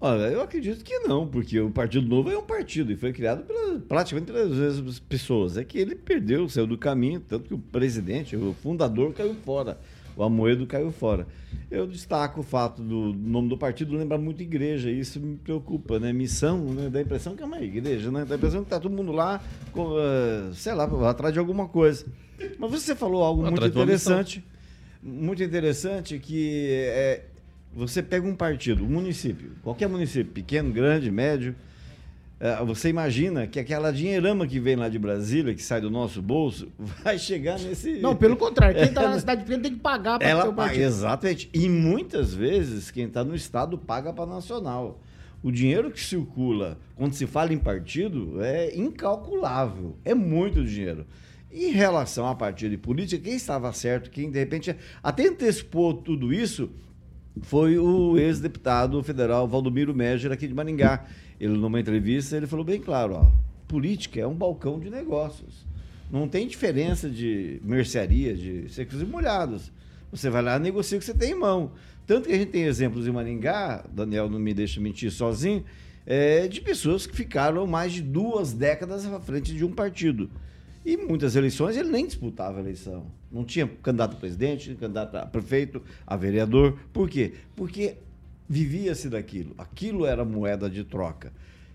[0.00, 3.42] Olha, eu acredito que não, porque o Partido Novo é um partido e foi criado
[3.42, 5.56] pela, praticamente pelas mesmas pessoas.
[5.56, 9.76] É que ele perdeu, saiu do caminho, tanto que o presidente, o fundador, caiu fora.
[10.18, 11.28] O Amoedo caiu fora.
[11.70, 16.00] Eu destaco o fato do nome do partido lembrar muito igreja, e isso me preocupa,
[16.00, 16.12] né?
[16.12, 16.90] Missão, né?
[16.90, 18.24] dá a impressão que é uma igreja, né?
[18.24, 19.40] Dá a impressão que tá todo mundo lá,
[19.70, 22.04] com, eh, sei lá, atrás de alguma coisa.
[22.58, 23.84] Mas você falou algo muito Atrás missão.
[23.84, 24.44] interessante,
[25.00, 27.26] muito interessante, que é,
[27.72, 31.54] você pega um partido, um município, qualquer município, pequeno, grande, médio,
[32.64, 36.68] você imagina que aquela dinheirama que vem lá de Brasília, que sai do nosso bolso,
[36.78, 37.98] vai chegar nesse.
[38.00, 40.54] Não, pelo contrário, quem tá É, na cidade pequena tem que pagar para ela o
[40.54, 40.82] partido.
[40.82, 41.50] exatamente.
[41.52, 45.00] E muitas vezes quem está no Estado paga para nacional.
[45.42, 49.96] O dinheiro que circula quando se fala em partido é incalculável.
[50.04, 51.06] É muito dinheiro.
[51.50, 56.32] Em relação a partido e política, quem estava certo, quem de repente até antecipou tudo
[56.32, 56.70] isso,
[57.42, 61.06] foi o ex-deputado federal Valdomiro Meger aqui de Maringá.
[61.40, 63.30] Ele, numa entrevista, ele falou bem claro, ó,
[63.66, 65.66] política é um balcão de negócios.
[66.10, 69.70] Não tem diferença de mercearia, de secos e molhados.
[70.10, 71.72] Você vai lá negocia o que você tem em mão.
[72.06, 75.62] Tanto que a gente tem exemplos em Maringá, Daniel não me deixa mentir sozinho,
[76.06, 80.30] é, de pessoas que ficaram mais de duas décadas à frente de um partido.
[80.84, 83.06] E muitas eleições ele nem disputava a eleição.
[83.30, 86.78] Não tinha candidato a presidente, candidato a prefeito, a vereador.
[86.92, 87.34] Por quê?
[87.54, 87.96] Porque
[88.48, 89.54] vivia-se daquilo.
[89.58, 91.32] Aquilo era moeda de troca.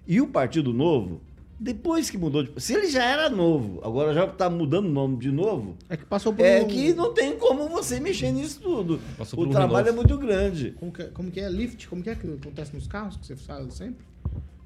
[0.08, 1.22] E o Partido Novo,
[1.60, 2.60] depois que mudou de.
[2.62, 5.78] Se ele já era novo, agora já está mudando o nome de novo.
[5.88, 9.00] É que passou por É um- que não tem como você mexer nisso tudo.
[9.18, 10.72] Passou O por um trabalho é muito grande.
[10.80, 11.48] Como que, é- como que é?
[11.50, 11.88] Lift?
[11.88, 14.04] Como que é que acontece nos carros que você fala sempre?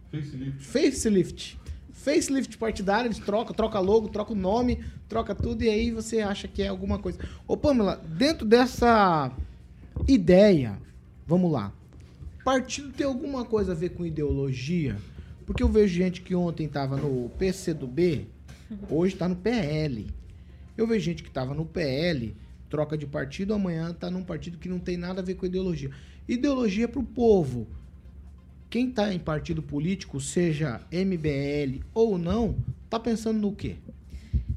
[0.09, 0.63] Facelift.
[0.65, 1.59] Facelift.
[1.97, 6.47] Facelift partidário, eles trocam, troca logo, troca o nome, troca tudo e aí você acha
[6.47, 7.19] que é alguma coisa.
[7.47, 9.31] Ô Pamela, dentro dessa
[10.07, 10.77] ideia,
[11.25, 11.73] vamos lá.
[12.45, 14.95] Partido tem alguma coisa a ver com ideologia?
[15.45, 18.27] Porque eu vejo gente que ontem tava no PCdoB,
[18.89, 20.07] hoje tá no PL.
[20.77, 22.35] Eu vejo gente que tava no PL,
[22.69, 25.89] troca de partido, amanhã tá num partido que não tem nada a ver com ideologia.
[26.27, 27.67] Ideologia é pro povo.
[28.69, 32.57] Quem tá em partido político, seja MBL ou não,
[32.89, 33.77] tá pensando no quê?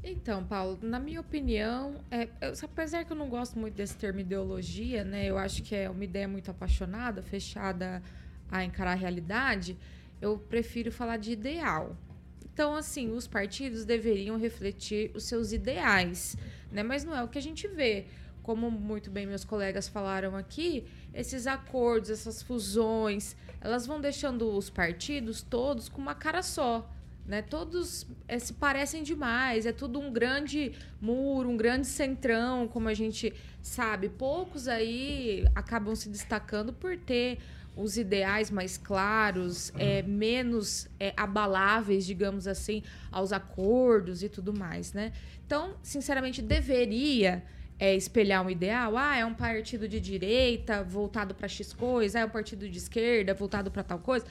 [0.03, 4.19] Então, Paulo, na minha opinião, é, eu- apesar que eu não gosto muito desse termo
[4.19, 5.25] ideologia, né?
[5.25, 8.01] Eu acho que é uma ideia muito apaixonada, fechada
[8.49, 9.77] a encarar a realidade.
[10.19, 11.95] Eu prefiro falar de ideal.
[12.53, 16.35] Então, assim, os partidos deveriam refletir os seus ideais,
[16.71, 16.83] né?
[16.83, 18.07] Mas não é o que a gente vê.
[18.43, 24.69] Como muito bem meus colegas falaram aqui, esses acordos, essas fusões, elas vão deixando os
[24.69, 26.89] partidos todos com uma cara só
[27.25, 27.41] né?
[27.41, 32.93] Todos eh, se parecem demais, é tudo um grande muro, um grande centrão, como a
[32.93, 34.09] gente sabe.
[34.09, 37.37] Poucos aí acabam se destacando por ter
[37.75, 44.91] os ideais mais claros, é, menos é, abaláveis, digamos assim, aos acordos e tudo mais,
[44.91, 45.13] né?
[45.45, 47.41] Então, sinceramente, deveria
[47.81, 48.95] é, espelhar um ideal.
[48.95, 53.33] Ah, é um partido de direita voltado para X coisa, é um partido de esquerda
[53.33, 54.23] voltado para tal coisa.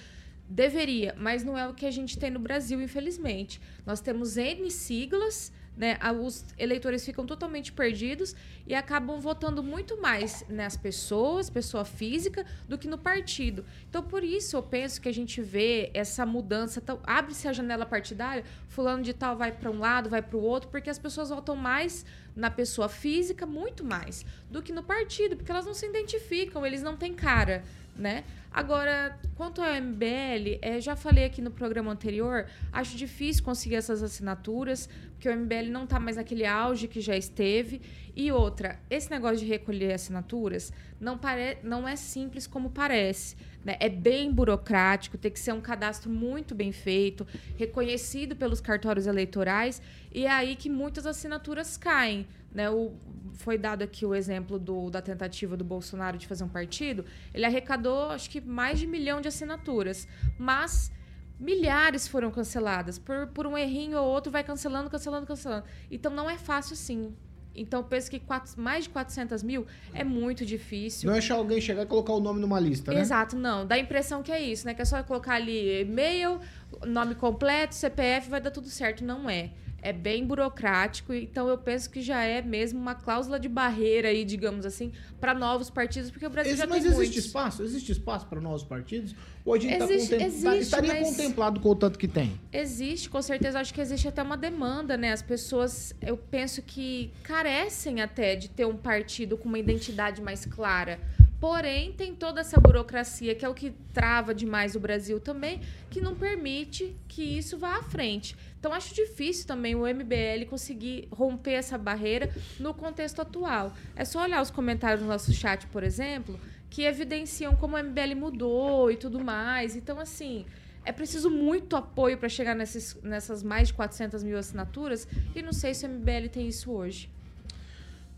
[0.49, 3.61] Deveria, mas não é o que a gente tem no Brasil, infelizmente.
[3.85, 5.97] Nós temos N siglas, né?
[6.23, 12.77] Os eleitores ficam totalmente perdidos e acabam votando muito mais nas pessoas, pessoa física, do
[12.77, 13.65] que no partido.
[13.89, 16.81] Então, por isso, eu penso que a gente vê essa mudança.
[16.81, 20.43] Então, Abre-se a janela partidária, fulano de tal vai para um lado, vai para o
[20.43, 22.05] outro, porque as pessoas votam mais
[22.37, 26.83] na pessoa física, muito mais, do que no partido, porque elas não se identificam, eles
[26.83, 27.65] não têm cara
[27.97, 28.25] né?
[28.53, 34.03] Agora, quanto ao MBL, eh, já falei aqui no programa anterior, acho difícil conseguir essas
[34.03, 37.81] assinaturas, porque o MBL não está mais naquele auge que já esteve.
[38.17, 41.59] E outra, esse negócio de recolher assinaturas não, pare...
[41.63, 43.37] não é simples como parece.
[43.65, 43.77] Né?
[43.79, 47.27] É bem burocrático, tem que ser um cadastro muito bem feito,
[47.57, 49.81] reconhecido pelos cartórios eleitorais,
[50.13, 52.27] e é aí que muitas assinaturas caem.
[52.53, 52.69] Né?
[52.69, 52.93] O,
[53.35, 57.05] foi dado aqui o exemplo do, da tentativa do Bolsonaro de fazer um partido.
[57.35, 60.07] Ele arrecadou, acho que, mais de um milhão de assinaturas.
[60.39, 60.91] Mas
[61.39, 62.99] milhares foram canceladas.
[62.99, 65.65] Por, por um errinho ou outro, vai cancelando, cancelando, cancelando.
[65.91, 67.15] Então, não é fácil assim.
[67.55, 71.09] Então, penso que quatro- mais de 400 mil é muito difícil.
[71.09, 73.01] Não é achar alguém chegar e colocar o nome numa lista, né?
[73.01, 73.67] Exato, não.
[73.67, 74.73] Dá a impressão que é isso, né?
[74.73, 76.41] Que é só colocar ali e-mail,
[76.87, 79.05] nome completo, CPF, vai dar tudo certo.
[79.05, 79.51] Não é.
[79.83, 84.25] É bem burocrático, então eu penso que já é mesmo uma cláusula de barreira aí,
[84.25, 87.25] digamos assim, para novos partidos, porque o Brasil Esse- já mas tem existe muitos.
[87.27, 87.63] espaço?
[87.63, 89.15] Existe espaço para novos partidos?
[89.45, 92.07] Ou a gente tá Existe- contem- tá- existe, estaria mas- contemplado com o tanto que
[92.07, 92.39] tem?
[92.53, 93.59] Existe, com certeza.
[93.59, 95.13] Acho que existe até uma demanda, né?
[95.13, 100.45] As pessoas, eu penso que carecem até de ter um partido com uma identidade mais
[100.45, 101.01] clara.
[101.41, 105.99] Porém, tem toda essa burocracia, que é o que trava demais o Brasil também, que
[105.99, 108.37] não permite que isso vá à frente.
[108.59, 113.73] Então, acho difícil também o MBL conseguir romper essa barreira no contexto atual.
[113.97, 116.39] É só olhar os comentários no nosso chat, por exemplo,
[116.69, 119.75] que evidenciam como o MBL mudou e tudo mais.
[119.75, 120.45] Então, assim,
[120.85, 125.73] é preciso muito apoio para chegar nessas mais de 400 mil assinaturas e não sei
[125.73, 127.09] se o MBL tem isso hoje.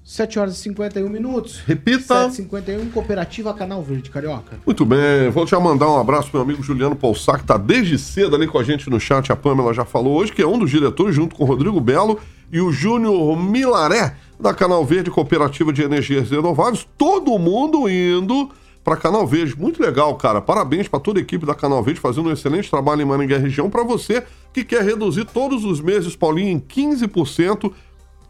[0.04, 1.60] 7 horas e 51 minutos.
[1.66, 2.28] Repita.
[2.28, 4.58] 7h51, Cooperativa Canal Verde, Carioca.
[4.66, 7.98] Muito bem, vou já mandar um abraço pro meu amigo Juliano Poussac, que tá desde
[7.98, 10.58] cedo ali com a gente no chat, a Pamela já falou hoje, que é um
[10.58, 12.18] dos diretores, junto com o Rodrigo Belo
[12.50, 18.50] e o Júnior Milaré, da Canal Verde Cooperativa de Energias Renováveis, todo mundo indo
[18.84, 19.56] para Canal Verde.
[19.56, 20.40] Muito legal, cara.
[20.40, 23.70] Parabéns para toda a equipe da Canal Verde fazendo um excelente trabalho em Maringá região.
[23.70, 27.72] Para você que quer reduzir todos os meses, Paulinho, em 15%,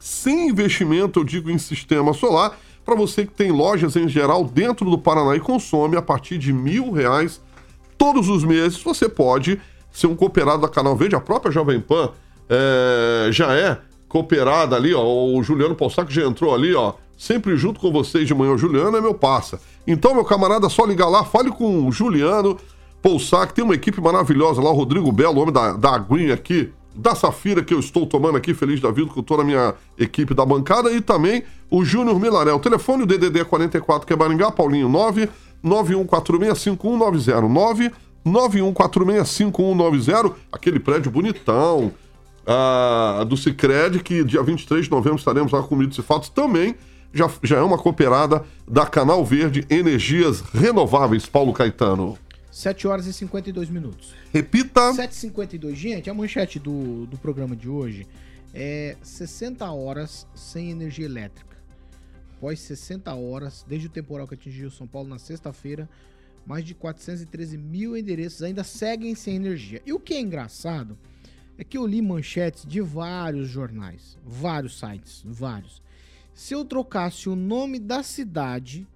[0.02, 4.90] sem investimento, eu digo em sistema solar, Para você que tem lojas em geral dentro
[4.90, 7.40] do Paraná e consome a partir de mil reais
[7.96, 9.60] todos os meses, você pode
[9.92, 11.14] ser um cooperado da Canal Verde.
[11.14, 12.10] A própria Jovem Pan
[12.50, 13.78] é, já é
[14.08, 15.04] cooperada ali, ó.
[15.04, 16.94] O Juliano Poussac já entrou ali, ó.
[17.16, 18.54] Sempre junto com vocês de manhã.
[18.54, 19.60] O Juliano é meu passa.
[19.86, 22.58] Então, meu camarada, só ligar lá, fale com o Juliano
[23.00, 23.54] Poussac.
[23.54, 27.62] Tem uma equipe maravilhosa lá, o Rodrigo Belo, homem da, da aguinha aqui, da Safira
[27.62, 30.92] que eu estou tomando aqui, feliz da vida, com toda a minha equipe da bancada.
[30.92, 32.52] E também o Júnior Milaré.
[32.52, 35.28] O telefone, o DDD 44, que é Maringá, Paulinho 9
[35.64, 37.48] 91465190.
[37.48, 37.92] 9
[38.24, 41.92] 91465190, aquele prédio bonitão
[42.46, 46.74] ah, do Cicred, que dia 23 de novembro estaremos lá com Mitos e Fatos, também
[47.12, 52.16] já, já é uma cooperada da Canal Verde Energias Renováveis, Paulo Caetano.
[52.52, 54.14] 7 horas e 52 minutos.
[54.30, 54.92] Repita.
[54.92, 55.74] 7h52.
[55.74, 58.06] Gente, a manchete do, do programa de hoje
[58.52, 61.56] é 60 horas sem energia elétrica.
[62.36, 65.88] Após 60 horas, desde o temporal que atingiu São Paulo na sexta-feira,
[66.44, 69.80] mais de 413 mil endereços ainda seguem sem energia.
[69.86, 70.98] E o que é engraçado
[71.56, 75.80] é que eu li manchetes de vários jornais, vários sites, vários.
[76.34, 78.86] Se eu trocasse o nome da cidade,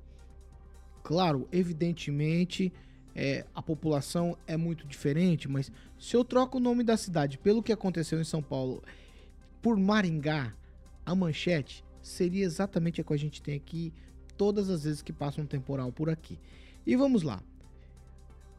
[1.03, 2.71] claro, evidentemente
[3.19, 7.62] é, a população é muito diferente, mas se eu troco o nome da cidade pelo
[7.62, 8.83] que aconteceu em São Paulo
[9.62, 10.55] por Maringá,
[11.05, 13.91] a manchete seria exatamente a que a gente tem aqui
[14.37, 16.39] todas as vezes que passa um temporal por aqui.
[16.87, 17.43] E vamos lá.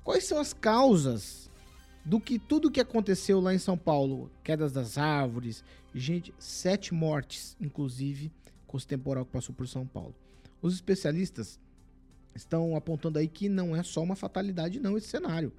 [0.03, 1.51] Quais são as causas
[2.03, 4.31] do que tudo que aconteceu lá em São Paulo?
[4.43, 8.31] Quedas das árvores, gente, sete mortes, inclusive,
[8.65, 10.15] com esse temporal que passou por São Paulo.
[10.63, 11.59] Os especialistas
[12.37, 15.51] estão apontando aí que não é só uma fatalidade, não, esse cenário.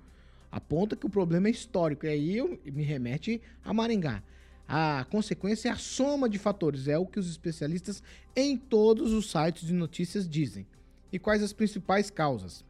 [0.50, 2.06] Aponta que o problema é histórico.
[2.06, 4.22] E aí eu, me remete a Maringá.
[4.66, 8.02] A consequência é a soma de fatores, é o que os especialistas
[8.36, 10.66] em todos os sites de notícias dizem.
[11.10, 12.64] E quais as principais causas?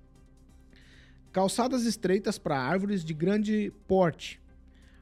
[1.33, 4.41] Calçadas estreitas para árvores de grande porte.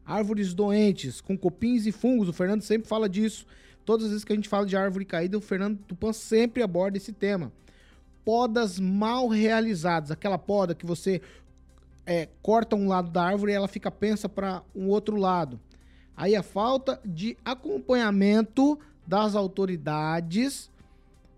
[0.05, 2.29] Árvores doentes, com copins e fungos.
[2.29, 3.47] O Fernando sempre fala disso.
[3.85, 6.97] Todas as vezes que a gente fala de árvore caída, o Fernando Tupan sempre aborda
[6.97, 7.53] esse tema.
[8.27, 10.11] Podas mal realizadas.
[10.11, 11.22] Aquela poda que você
[12.05, 15.61] é, corta um lado da árvore e ela fica pensa para um outro lado.
[16.16, 20.68] Aí a falta de acompanhamento das autoridades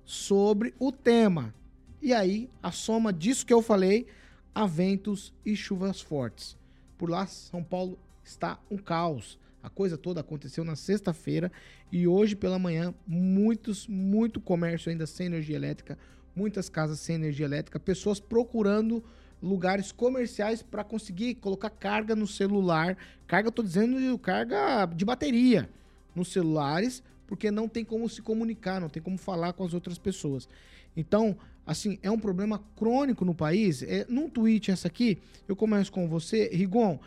[0.03, 1.55] sobre o tema.
[2.01, 4.07] E aí, a soma disso que eu falei,
[4.55, 6.57] a ventos e chuvas fortes.
[6.97, 9.39] Por lá, São Paulo está um caos.
[9.63, 11.53] A coisa toda aconteceu na sexta-feira
[11.93, 15.99] e hoje pela manhã, muitos, muito comércio ainda sem energia elétrica,
[16.39, 19.03] muitas casas sem energia elétrica, pessoas procurando
[19.43, 22.97] lugares comerciais para conseguir colocar carga no celular.
[23.27, 25.69] Carga, tô dizendo carga de bateria
[26.15, 29.99] nos celulares, porque não tem como se comunicar, não tem como falar com as outras
[29.99, 30.49] pessoas.
[30.97, 31.37] Então,
[31.67, 33.83] assim, é um problema crônico no país.
[33.83, 35.19] É, num tweet essa aqui,
[35.49, 37.01] eu começo com você, Rigon.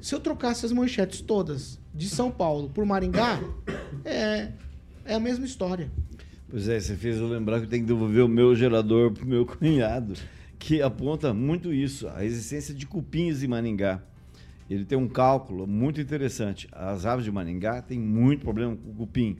[0.00, 3.40] Se eu trocasse as manchetes todas de São Paulo por Maringá,
[4.04, 4.52] é,
[5.04, 5.90] é a mesma história.
[6.52, 9.24] Pois é, você fez eu lembrar que eu tenho que devolver o meu gerador pro
[9.24, 10.12] meu cunhado,
[10.58, 14.02] que aponta muito isso, a existência de cupins em Maringá.
[14.68, 16.68] Ele tem um cálculo muito interessante.
[16.70, 19.38] As aves de Maringá têm muito problema com o cupim.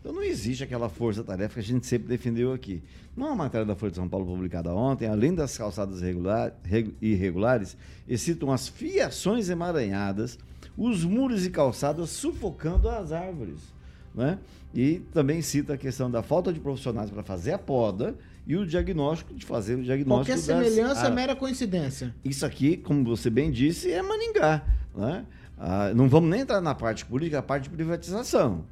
[0.00, 2.82] Então não existe aquela força-tarefa que a gente sempre defendeu aqui.
[3.14, 6.54] Numa matéria da Folha de São Paulo publicada ontem, além das calçadas regular,
[6.98, 7.76] irregulares,
[8.08, 10.38] eles citam as fiações emaranhadas,
[10.78, 13.73] os muros e calçadas sufocando as árvores.
[14.14, 14.38] Né?
[14.74, 18.14] E também cita a questão da falta de profissionais para fazer a poda
[18.46, 22.14] e o diagnóstico de fazer o diagnóstico Qualquer semelhança das, é mera coincidência.
[22.24, 24.62] Isso aqui, como você bem disse, é Maningá.
[24.94, 25.24] Né?
[25.58, 28.64] Ah, não vamos nem entrar na parte política, a parte de privatização.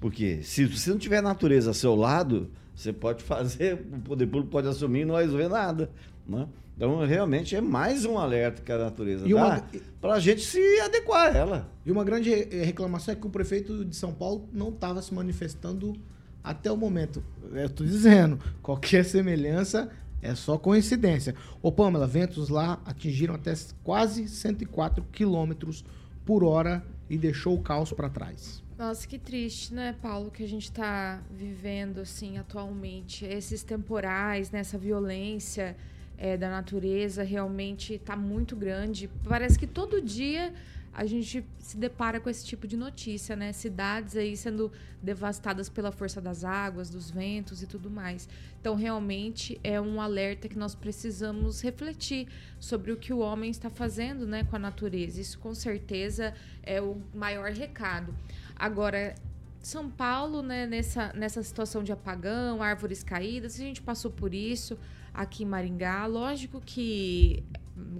[0.00, 4.26] Porque se você não tiver a natureza ao seu lado, você pode fazer, o poder
[4.26, 5.90] público pode assumir e não vai resolver nada.
[6.26, 6.46] Né?
[6.80, 9.62] Então, realmente, é mais um alerta que a natureza e dá
[10.00, 11.70] para a gente se adequar a ela.
[11.84, 15.94] E uma grande reclamação é que o prefeito de São Paulo não estava se manifestando
[16.42, 17.22] até o momento.
[17.52, 19.90] Eu estou dizendo, qualquer semelhança
[20.22, 21.34] é só coincidência.
[21.60, 23.52] Ô Pamela, ventos lá atingiram até
[23.84, 25.84] quase 104 quilômetros
[26.24, 28.64] por hora e deixou o caos para trás.
[28.78, 33.26] Nossa, que triste, né, Paulo, que a gente está vivendo assim atualmente.
[33.26, 35.76] Esses temporais, né, essa violência
[36.20, 39.08] é, da natureza realmente está muito grande.
[39.26, 40.52] Parece que todo dia
[40.92, 43.52] a gente se depara com esse tipo de notícia, né?
[43.52, 44.70] Cidades aí sendo
[45.02, 48.28] devastadas pela força das águas, dos ventos e tudo mais.
[48.60, 53.70] Então, realmente é um alerta que nós precisamos refletir sobre o que o homem está
[53.70, 55.20] fazendo, né, com a natureza.
[55.20, 58.14] Isso com certeza é o maior recado.
[58.54, 59.14] Agora,
[59.60, 64.76] São Paulo, né, nessa, nessa situação de apagão, árvores caídas, a gente passou por isso
[65.12, 66.06] aqui em Maringá.
[66.06, 67.44] Lógico que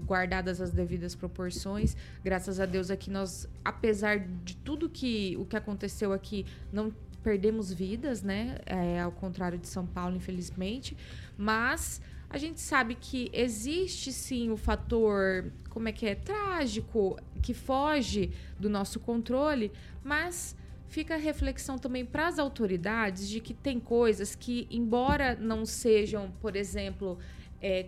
[0.05, 5.55] guardadas as devidas proporções, graças a Deus aqui nós, apesar de tudo que o que
[5.55, 6.93] aconteceu aqui, não
[7.23, 8.57] perdemos vidas, né?
[8.65, 10.97] É, ao contrário de São Paulo, infelizmente,
[11.37, 17.53] mas a gente sabe que existe sim o fator, como é que é, trágico, que
[17.53, 19.71] foge do nosso controle,
[20.03, 20.55] mas
[20.91, 26.29] fica a reflexão também para as autoridades de que tem coisas que, embora não sejam,
[26.41, 27.17] por exemplo,
[27.61, 27.87] é,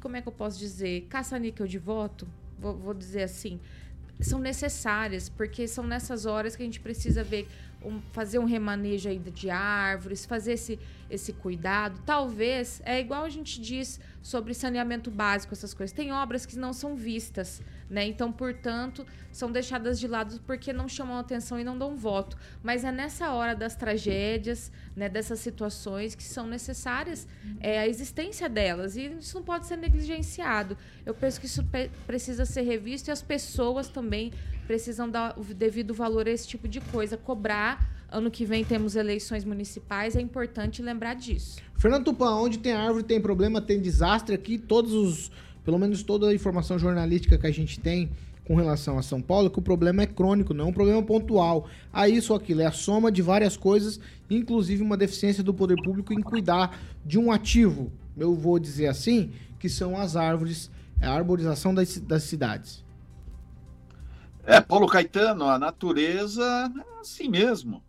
[0.00, 2.26] como é que eu posso dizer, caça-níquel de voto,
[2.58, 3.60] vou, vou dizer assim,
[4.18, 7.46] são necessárias, porque são nessas horas que a gente precisa ver
[7.84, 10.78] um, fazer um remanejo aí de árvores, fazer esse,
[11.10, 12.00] esse cuidado.
[12.04, 15.94] Talvez, é igual a gente diz sobre saneamento básico, essas coisas.
[15.94, 18.04] Tem obras que não são vistas, né?
[18.06, 22.36] Então, portanto, são deixadas de lado porque não chamam atenção e não dão voto.
[22.62, 27.28] Mas é nessa hora das tragédias, né, dessas situações que são necessárias
[27.60, 28.96] é, a existência delas.
[28.96, 30.76] E isso não pode ser negligenciado.
[31.04, 31.64] Eu penso que isso
[32.06, 34.32] precisa ser revisto e as pessoas também
[34.66, 37.94] precisam dar o devido valor a esse tipo de coisa, cobrar.
[38.16, 41.58] Ano que vem temos eleições municipais, é importante lembrar disso.
[41.76, 45.30] Fernando Tupan, onde tem árvore tem problema, tem desastre aqui, todos os,
[45.62, 48.08] pelo menos toda a informação jornalística que a gente tem
[48.46, 51.68] com relação a São Paulo, que o problema é crônico, não é um problema pontual.
[51.92, 54.00] A isso ou aquilo, é a soma de várias coisas,
[54.30, 59.30] inclusive uma deficiência do poder público em cuidar de um ativo, eu vou dizer assim,
[59.58, 60.70] que são as árvores,
[61.02, 62.82] a arborização das, das cidades.
[64.46, 66.42] É, Paulo Caetano, a natureza
[66.96, 67.84] é assim mesmo.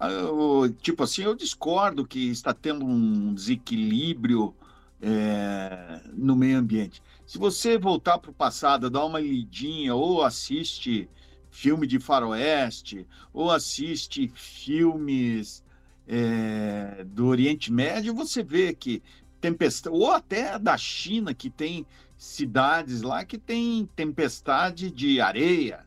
[0.00, 4.54] Ah, eu, tipo assim, eu discordo que está tendo um desequilíbrio
[5.02, 7.02] é, no meio ambiente.
[7.26, 11.06] Se você voltar para o passado, dar uma lidinha, ou assiste
[11.50, 15.62] filme de faroeste, ou assiste filmes
[16.08, 19.02] é, do Oriente Médio, você vê que
[19.38, 21.84] tempestade, ou até da China, que tem
[22.16, 25.84] cidades lá que tem tempestade de areia.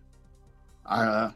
[0.85, 1.33] Ah,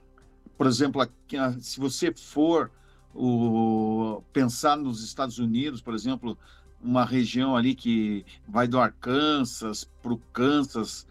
[0.58, 2.72] por exemplo, aqui, ah, se você for
[3.14, 6.38] o, pensar nos Estados Unidos, por exemplo,
[6.82, 11.08] uma região ali que vai do Arkansas para o Kansas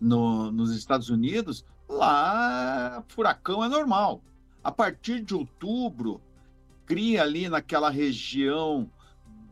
[0.00, 4.22] no, nos Estados Unidos, lá furacão é normal.
[4.62, 6.20] A partir de outubro,
[6.86, 8.90] cria ali naquela região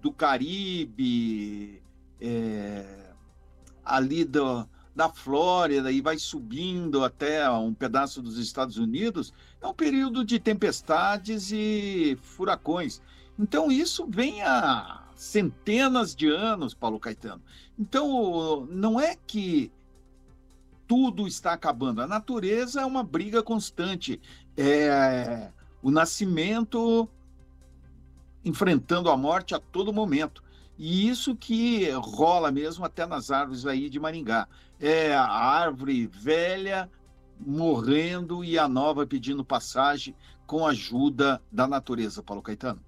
[0.01, 1.82] do Caribe,
[2.20, 3.12] é,
[3.84, 9.74] ali do, da Flórida e vai subindo até um pedaço dos Estados Unidos, é um
[9.74, 13.01] período de tempestades e furacões.
[13.38, 17.43] Então, isso vem há centenas de anos, Paulo Caetano.
[17.78, 19.72] Então, não é que
[20.86, 22.03] tudo está acabando.
[22.03, 24.20] A natureza é uma briga constante.
[24.57, 25.51] É
[25.82, 27.09] o nascimento
[28.45, 30.43] enfrentando a morte a todo momento.
[30.85, 34.49] E isso que rola mesmo até nas árvores aí de Maringá.
[34.80, 36.91] É a árvore velha
[37.39, 40.12] morrendo e a nova pedindo passagem
[40.45, 42.80] com a ajuda da natureza, Paulo Caetano.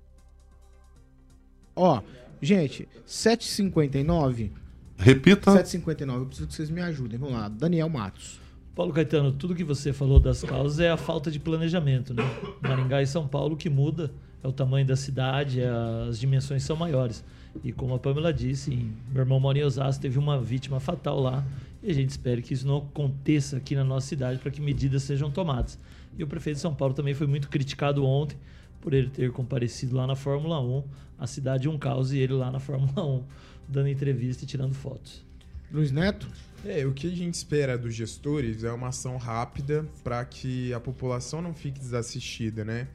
[1.76, 2.02] Ó,
[2.42, 4.50] gente, 7h59.
[4.96, 5.52] Repita.
[5.52, 7.16] 7h59, eu preciso que vocês me ajudem.
[7.16, 8.40] Vamos lá, Daniel Matos.
[8.74, 12.24] Paulo Caetano, tudo que você falou das causas é a falta de planejamento, né?
[12.60, 15.60] Maringá e São Paulo, o que muda é o tamanho da cidade,
[16.08, 17.24] as dimensões são maiores.
[17.62, 18.70] E como a Pamela disse,
[19.12, 21.44] meu irmão mora em Osasco, teve uma vítima fatal lá.
[21.82, 25.02] E a gente espera que isso não aconteça aqui na nossa cidade para que medidas
[25.02, 25.78] sejam tomadas.
[26.18, 28.36] E o prefeito de São Paulo também foi muito criticado ontem
[28.80, 30.84] por ele ter comparecido lá na Fórmula 1.
[31.18, 33.24] A cidade um caos e ele lá na Fórmula 1
[33.68, 35.24] dando entrevista e tirando fotos.
[35.72, 36.28] Luiz Neto?
[36.64, 40.80] É, o que a gente espera dos gestores é uma ação rápida para que a
[40.80, 42.88] população não fique desassistida, né?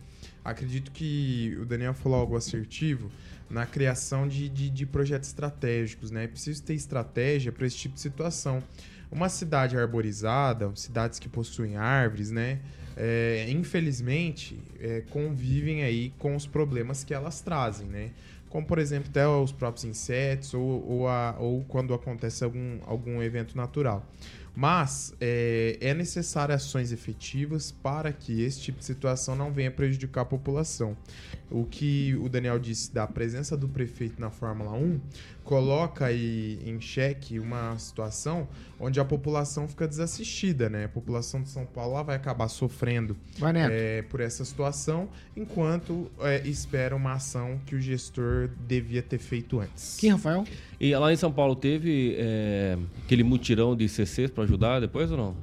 [0.43, 3.11] Acredito que o Daniel falou algo assertivo
[3.49, 6.25] na criação de, de, de projetos estratégicos, né?
[6.25, 8.63] É preciso ter estratégia para esse tipo de situação.
[9.11, 12.59] Uma cidade arborizada, cidades que possuem árvores, né?
[12.95, 18.11] É, infelizmente, é, convivem aí com os problemas que elas trazem, né?
[18.49, 23.21] Como, por exemplo, até os próprios insetos ou, ou, a, ou quando acontece algum, algum
[23.21, 24.05] evento natural.
[24.55, 30.21] Mas é, é necessário ações efetivas para que esse tipo de situação não venha prejudicar
[30.21, 30.97] a população.
[31.49, 34.99] O que o Daniel disse da presença do prefeito na Fórmula 1
[35.43, 38.47] coloca aí em xeque uma situação
[38.79, 40.85] onde a população fica desassistida, né?
[40.85, 43.17] A população de São Paulo vai acabar sofrendo
[43.71, 49.59] é, por essa situação, enquanto é, espera uma ação que o gestor devia ter feito
[49.59, 49.97] antes.
[49.99, 50.43] Quem, Rafael?
[50.79, 55.17] E lá em São Paulo teve é, aquele mutirão de CCs para ajudar depois ou
[55.17, 55.35] não?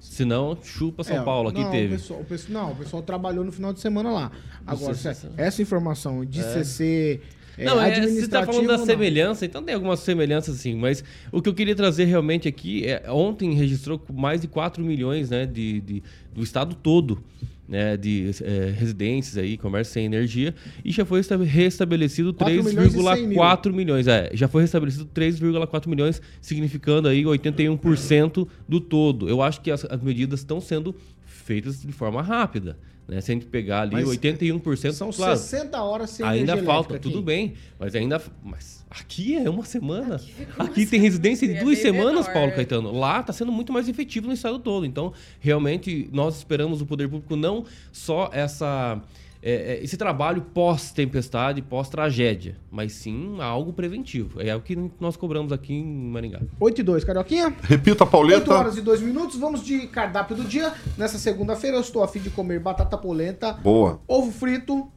[0.00, 1.94] Se não, chupa São É, Paulo, aqui não, teve.
[1.94, 4.30] O pessoal, o pessoal- não, o pessoal trabalhou no final de semana lá.
[4.66, 6.42] Agora, CC, essa informação de É.
[6.42, 7.20] CC
[7.56, 8.28] é, não, é, você administrativo...
[8.30, 11.02] tá falando da semelhança, então tem algumas semelhanças sim, mas
[11.32, 15.46] o que eu queria trazer realmente aqui é ontem registrou mais de 4 milhões né,
[15.46, 16.02] de, de-
[16.34, 17.22] do estado todo.
[17.66, 20.54] Né, de é, residências aí, comércio sem energia,
[20.84, 23.38] e já foi esta- restabelecido 4 milhões 100 mil.
[23.38, 24.06] 3,4 milhões.
[24.06, 29.28] É, já foi restabelecido 3,4 milhões, significando aí 81% do todo.
[29.30, 30.94] Eu acho que as, as medidas estão sendo
[31.24, 32.76] feitas de forma rápida.
[33.06, 33.20] Né?
[33.20, 36.98] Se a gente pegar ali Mas 81%, São claro, 60 horas sem ainda falta, elétrica
[37.00, 37.26] tudo aqui.
[37.26, 38.22] bem, mas ainda.
[38.42, 40.20] Mas aqui é uma semana.
[40.58, 42.52] Aqui, tem residência de É duas semanas, menor, Paulo.
[42.52, 42.92] Caetano.
[42.92, 44.86] Lá está sendo muito mais efetivo no estado todo.
[44.86, 49.00] Então, realmente, nós esperamos o poder público não só essa.
[49.46, 54.40] É, é, esse trabalho pós-tempestade, pós-tragédia, mas sim algo preventivo.
[54.40, 56.40] É o que nós cobramos aqui em Maringá.
[56.58, 57.54] 8 e 2, Carioquinha.
[57.62, 58.54] Repita, 8 Pauleta.
[58.54, 59.38] horas e 2 minutos.
[59.38, 60.72] Vamos de cardápio do dia.
[60.96, 64.00] Nessa segunda-feira eu estou a fim de comer batata polenta, Boa.
[64.08, 64.88] ovo frito,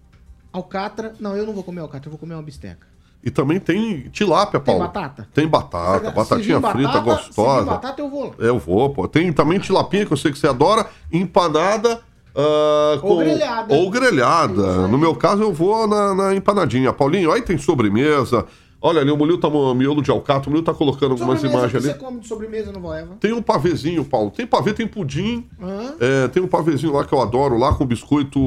[0.53, 1.13] alcatra.
[1.19, 2.87] Não, eu não vou comer alcatra, eu vou comer uma bisteca.
[3.23, 4.79] E também tem tilápia, Tem Paulo.
[4.91, 5.27] batata?
[5.33, 7.65] Tem batata, Se batatinha vir frita, batata, Se gostosa.
[7.65, 8.33] batata, eu vou.
[8.37, 9.07] Eu vou, pô.
[9.07, 11.99] Tem também tilapinha, que eu sei que você adora, empanada.
[12.38, 13.73] Ah, Ou grelhada.
[13.73, 14.88] Ou grelhada.
[14.88, 16.93] No meu caso, eu vou na, na empanadinha.
[16.93, 18.45] Paulinho, aí tem sobremesa.
[18.79, 21.59] Olha ali, o Mulil tá miolo de alcatra, o Mulil tá colocando algumas Sobremesa, o
[21.59, 21.99] imagens você ali.
[21.99, 23.15] come de sobremesa no Voeva?
[23.19, 24.29] Tem um pavezinho, Paulo.
[24.29, 25.47] Tem pavê, tem pudim.
[25.59, 25.95] Hã?
[25.99, 28.39] É, tem um pavezinho lá que eu adoro, lá com biscoito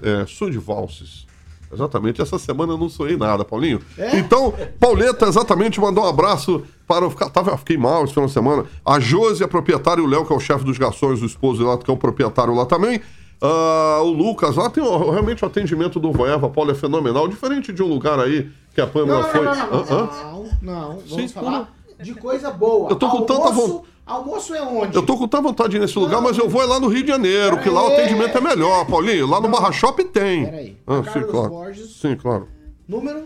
[0.00, 1.26] é, de valses.
[1.72, 3.80] Exatamente, essa semana eu não sonhei nada, Paulinho.
[3.98, 4.16] É?
[4.16, 7.04] Então, Pauleta, exatamente, mandou um abraço para.
[7.04, 8.64] Eu ficar, tava, fiquei mal esse final de semana.
[8.86, 11.64] A Josi, a proprietária, e o Léo, que é o chefe dos garçons, o esposo
[11.64, 13.00] lá, que é o proprietário lá também.
[13.46, 17.28] Ah, o Lucas lá tem ó, realmente o atendimento do Voeva, Paulo, é fenomenal.
[17.28, 19.44] Diferente de um lugar aí que a Pâmela Não, foi.
[19.44, 19.84] não, não, não, Hã?
[19.84, 20.08] Hã?
[20.22, 22.88] não, não, vamos Sim, falar de coisa boa.
[22.90, 24.96] Eu tô com tanta Almoço- von- Almoço é onde?
[24.96, 27.08] Eu tô com tanta vontade nesse lugar, mas eu vou é lá no Rio de
[27.08, 29.26] Janeiro, que lá o atendimento é melhor, Paulinho.
[29.26, 30.44] Lá no Barra Shop tem.
[30.44, 30.76] Peraí.
[30.86, 31.48] Ah, Carlos sim, claro.
[31.50, 31.96] Borges.
[32.00, 32.48] Sim, claro.
[32.88, 33.24] Número?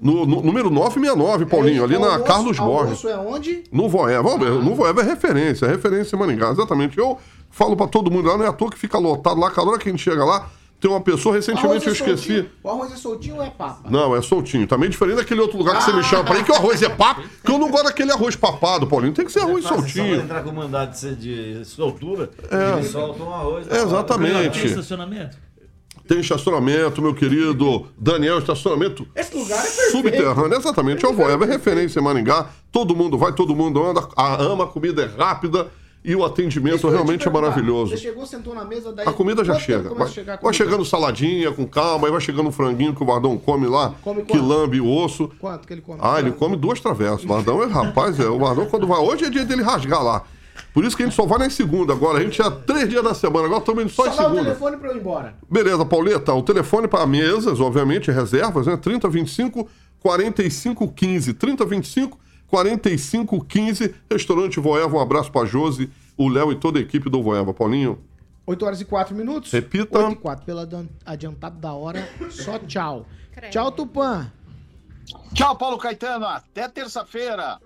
[0.00, 3.04] No, no- número 969, Paulinho, ali na Almoço- Carlos Borges.
[3.04, 3.64] Almoço é onde?
[3.70, 4.22] No Voeva.
[4.22, 6.96] Vamos ver, No Voeva é referência, é referência em Maringá, exatamente.
[6.96, 7.18] Eu
[7.50, 9.78] falo pra todo mundo lá, não é à toa que fica lotado lá, cada hora
[9.78, 10.48] que a gente chega lá,
[10.80, 12.26] tem uma pessoa, recentemente eu é esqueci.
[12.26, 12.50] soltinho?
[12.62, 13.90] O arroz é soltinho ou é papa?
[13.90, 14.66] Não, é soltinho.
[14.66, 16.88] Também diferente daquele outro lugar que você me chama pra ir, que o arroz é
[16.88, 19.12] papo, que eu não gosto daquele arroz papado, Paulinho.
[19.12, 20.22] Tem que ser arroz Só vai soltinho.
[20.22, 22.78] entrar com mandado de, ser de soltura, É.
[22.78, 23.66] eles soltam um arroz.
[23.70, 24.58] Exatamente.
[24.58, 25.36] Tem estacionamento?
[26.08, 29.90] Tem estacionamento, meu querido Daniel, estacionamento Esse lugar é perfeito.
[29.92, 30.58] subterrâneo.
[30.58, 31.28] Exatamente, eu vou.
[31.30, 32.46] É referência em Maringá.
[32.72, 35.68] Todo mundo vai, todo mundo anda, a- ama, a comida é rápida
[36.02, 37.92] e o atendimento realmente é maravilhoso.
[37.92, 39.06] Você chegou, sentou na mesa, daí...
[39.06, 39.92] A comida já chega.
[39.94, 40.08] Vai,
[40.42, 43.94] vai chegando saladinha com calma, aí vai chegando um franguinho que o Vardão come lá,
[44.02, 45.30] Come que lambe o osso.
[45.38, 45.98] Quanto que ele come?
[46.02, 47.24] Ah, ele come duas travessas.
[47.24, 48.26] O Vardão é rapaz, é.
[48.28, 48.98] O Vardão quando vai.
[48.98, 50.22] Hoje é dia dele rasgar lá.
[50.72, 52.18] Por isso que a gente só vai na segunda agora.
[52.18, 54.24] A gente tinha três dias da semana, agora estamos indo só, Só em dá o
[54.24, 54.42] segunda.
[54.44, 55.34] telefone pra eu ir embora.
[55.50, 58.76] Beleza, Pauleta, o telefone para mesas, obviamente, reservas, né?
[58.76, 59.68] 3025
[60.00, 61.34] 4515.
[61.34, 62.18] 3025
[62.50, 63.94] 4515.
[64.10, 67.54] Restaurante Voeva, um abraço pra Josi, o Léo e toda a equipe do Voeva.
[67.54, 68.02] Paulinho,
[68.44, 69.52] 8 horas e 4 minutos.
[69.52, 69.98] Repita.
[69.98, 70.44] 8 e 4.
[70.44, 70.60] Pelo
[71.06, 73.06] adiantado da hora, só tchau.
[73.50, 74.30] Tchau, Tupã.
[75.32, 76.26] Tchau, Paulo Caetano.
[76.26, 77.58] Até terça-feira.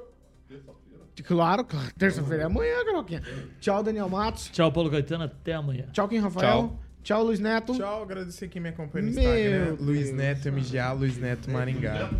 [1.24, 1.88] Claro, claro.
[1.96, 3.22] Terça-feira é amanhã, Garoquinha.
[3.60, 4.50] Tchau, Daniel Matos.
[4.50, 5.24] Tchau, Paulo Caetano.
[5.24, 5.86] Até amanhã.
[5.92, 6.68] Tchau, Kim Rafael.
[6.68, 6.78] Tchau,
[7.22, 7.74] Luiz Neto.
[7.74, 9.64] Tchau, agradecer quem me acompanha no Meu Instagram.
[9.66, 9.80] Deus.
[9.80, 12.10] Luiz Neto MGA, Luiz Neto Maringá.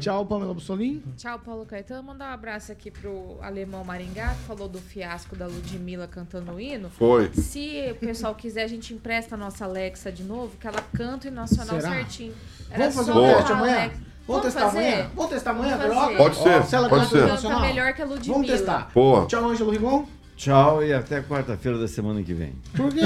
[0.00, 1.02] Tchau, Pamela Bussolim.
[1.16, 2.02] Tchau, Paulo Caetano.
[2.02, 6.60] Mandar um abraço aqui pro Alemão Maringá, que falou do fiasco da Ludmilla cantando o
[6.60, 6.90] hino.
[6.90, 7.30] Foi.
[7.32, 11.28] Se o pessoal quiser, a gente empresta a nossa Alexa de novo, que ela canta
[11.28, 11.90] o nacional Será?
[11.94, 12.34] certinho.
[12.76, 13.76] Vamos fazer só um teste amanhã?
[13.76, 14.00] Alexa.
[14.26, 14.78] Vamos testar fazer?
[14.78, 15.10] amanhã?
[15.14, 16.16] Vamos testar amanhã, fazer.
[16.16, 17.60] Pode ser, Se ela pode ser.
[17.60, 18.32] melhor que a Ludmilla.
[18.32, 18.90] Vamos testar.
[18.94, 19.26] Boa.
[19.26, 20.06] Tchau, Ângelo Rigon.
[20.36, 22.54] Tchau e até quarta-feira da semana que vem.
[22.76, 23.00] Por quê?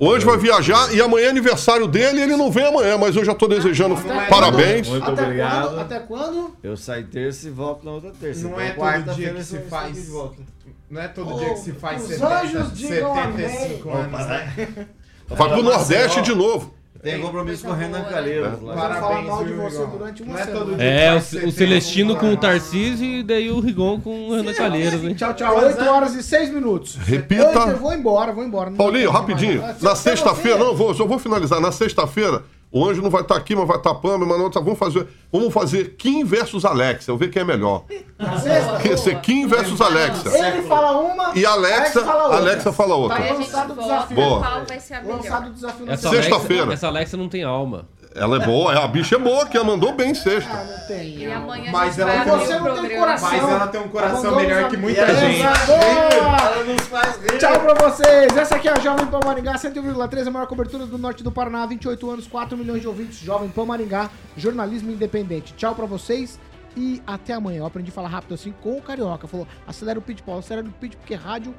[0.00, 3.24] Anjo vai viajar e amanhã é aniversário dele e ele não vem amanhã, mas eu
[3.24, 4.88] já tô desejando Até parabéns.
[4.88, 5.68] Muito Até obrigado.
[5.68, 5.80] quando?
[5.80, 6.56] Até quando?
[6.62, 8.42] Eu saio terça e volto na outra terça.
[8.48, 9.90] Não Então, é todo quarta-feira dia que se estou faz.
[9.90, 10.42] aqui de volta.
[10.90, 14.04] Não é todo Oh, dia que se faz os 70, anjos digam 75 amém.
[14.04, 14.86] anos, né?
[15.28, 16.74] Vai pro Nordeste de novo.
[17.02, 18.06] Tem compromisso com o Renan né?
[18.10, 18.60] Calheiros.
[18.62, 18.74] lá.
[18.74, 20.82] Vai falar Parabéns, mal de você durante uma é semana.
[20.82, 22.40] É, o, faz o 70 Celestino com o anos.
[22.40, 25.14] Tarcísio e daí o Rigon com o Renan Calheiros, hein?
[25.14, 25.56] Tchau, tchau.
[25.56, 26.96] 8 horas e 6 minutos.
[26.96, 27.42] Repita.
[27.44, 28.70] Eu vou embora, vou embora.
[28.72, 29.62] Paulinho, rapidinho.
[29.80, 31.60] Na Se- se sexta-feira, não, vou, só vou finalizar.
[31.60, 34.50] Na sexta-feira, o Anjo não vai estar aqui, mas vai estar a Pamela, mas não,
[34.50, 37.06] tá, vamos fazer, vamos fazer Kim versus Alexa.
[37.06, 37.84] Vamos ver quem é melhor.
[38.18, 40.28] Vai ser Kim versus Alexa.
[40.36, 42.36] Ele fala uma, E Alexa, fala outra.
[42.36, 43.16] Alexa fala outra.
[43.18, 44.14] Aí a gente volta.
[44.14, 44.38] Boa.
[44.40, 45.96] qual vai ser a melhor.
[45.96, 46.62] Sexta-feira.
[46.64, 47.86] Alexa, essa Alexa não tem alma.
[48.18, 50.50] Ela é boa, a bicha é boa, que ela mandou bem sexta.
[50.50, 51.18] Ah, não tem.
[51.18, 53.30] E amanhã Mas ela Você não tem coração.
[53.30, 55.42] Mas ela tem um coração melhor que muita gente.
[55.42, 57.38] Ela nos faz rir.
[57.38, 58.36] Tchau pra vocês.
[58.36, 61.64] Essa aqui é a Jovem Pan Maringá, 101,3, a maior cobertura do norte do Paraná,
[61.66, 63.18] 28 anos, 4 milhões de ouvintes.
[63.18, 65.54] Jovem Pan Maringá, jornalismo independente.
[65.54, 66.38] Tchau pra vocês
[66.76, 67.58] e até amanhã.
[67.58, 69.26] Eu aprendi a falar rápido assim com o Carioca.
[69.26, 71.54] Falou, acelera o pitch, Paulo, acelera o pitch, porque rádio,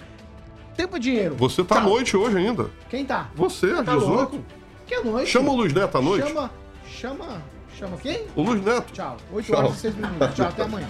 [0.75, 1.35] tempo é dinheiro.
[1.35, 2.69] Você tá à noite hoje ainda.
[2.89, 3.29] Quem tá?
[3.35, 4.05] Você, tá 18.
[4.05, 4.39] louco?
[4.89, 5.29] Que noite?
[5.29, 6.27] Chama o Luiz Neto à noite.
[6.27, 6.51] Chama,
[6.87, 7.41] chama,
[7.77, 8.25] chama quem?
[8.35, 8.91] O Luiz Neto.
[8.91, 9.17] Tchau.
[9.31, 9.57] 8 Tchau.
[9.59, 10.35] horas e 6 minutos.
[10.35, 10.87] Tchau, até amanhã.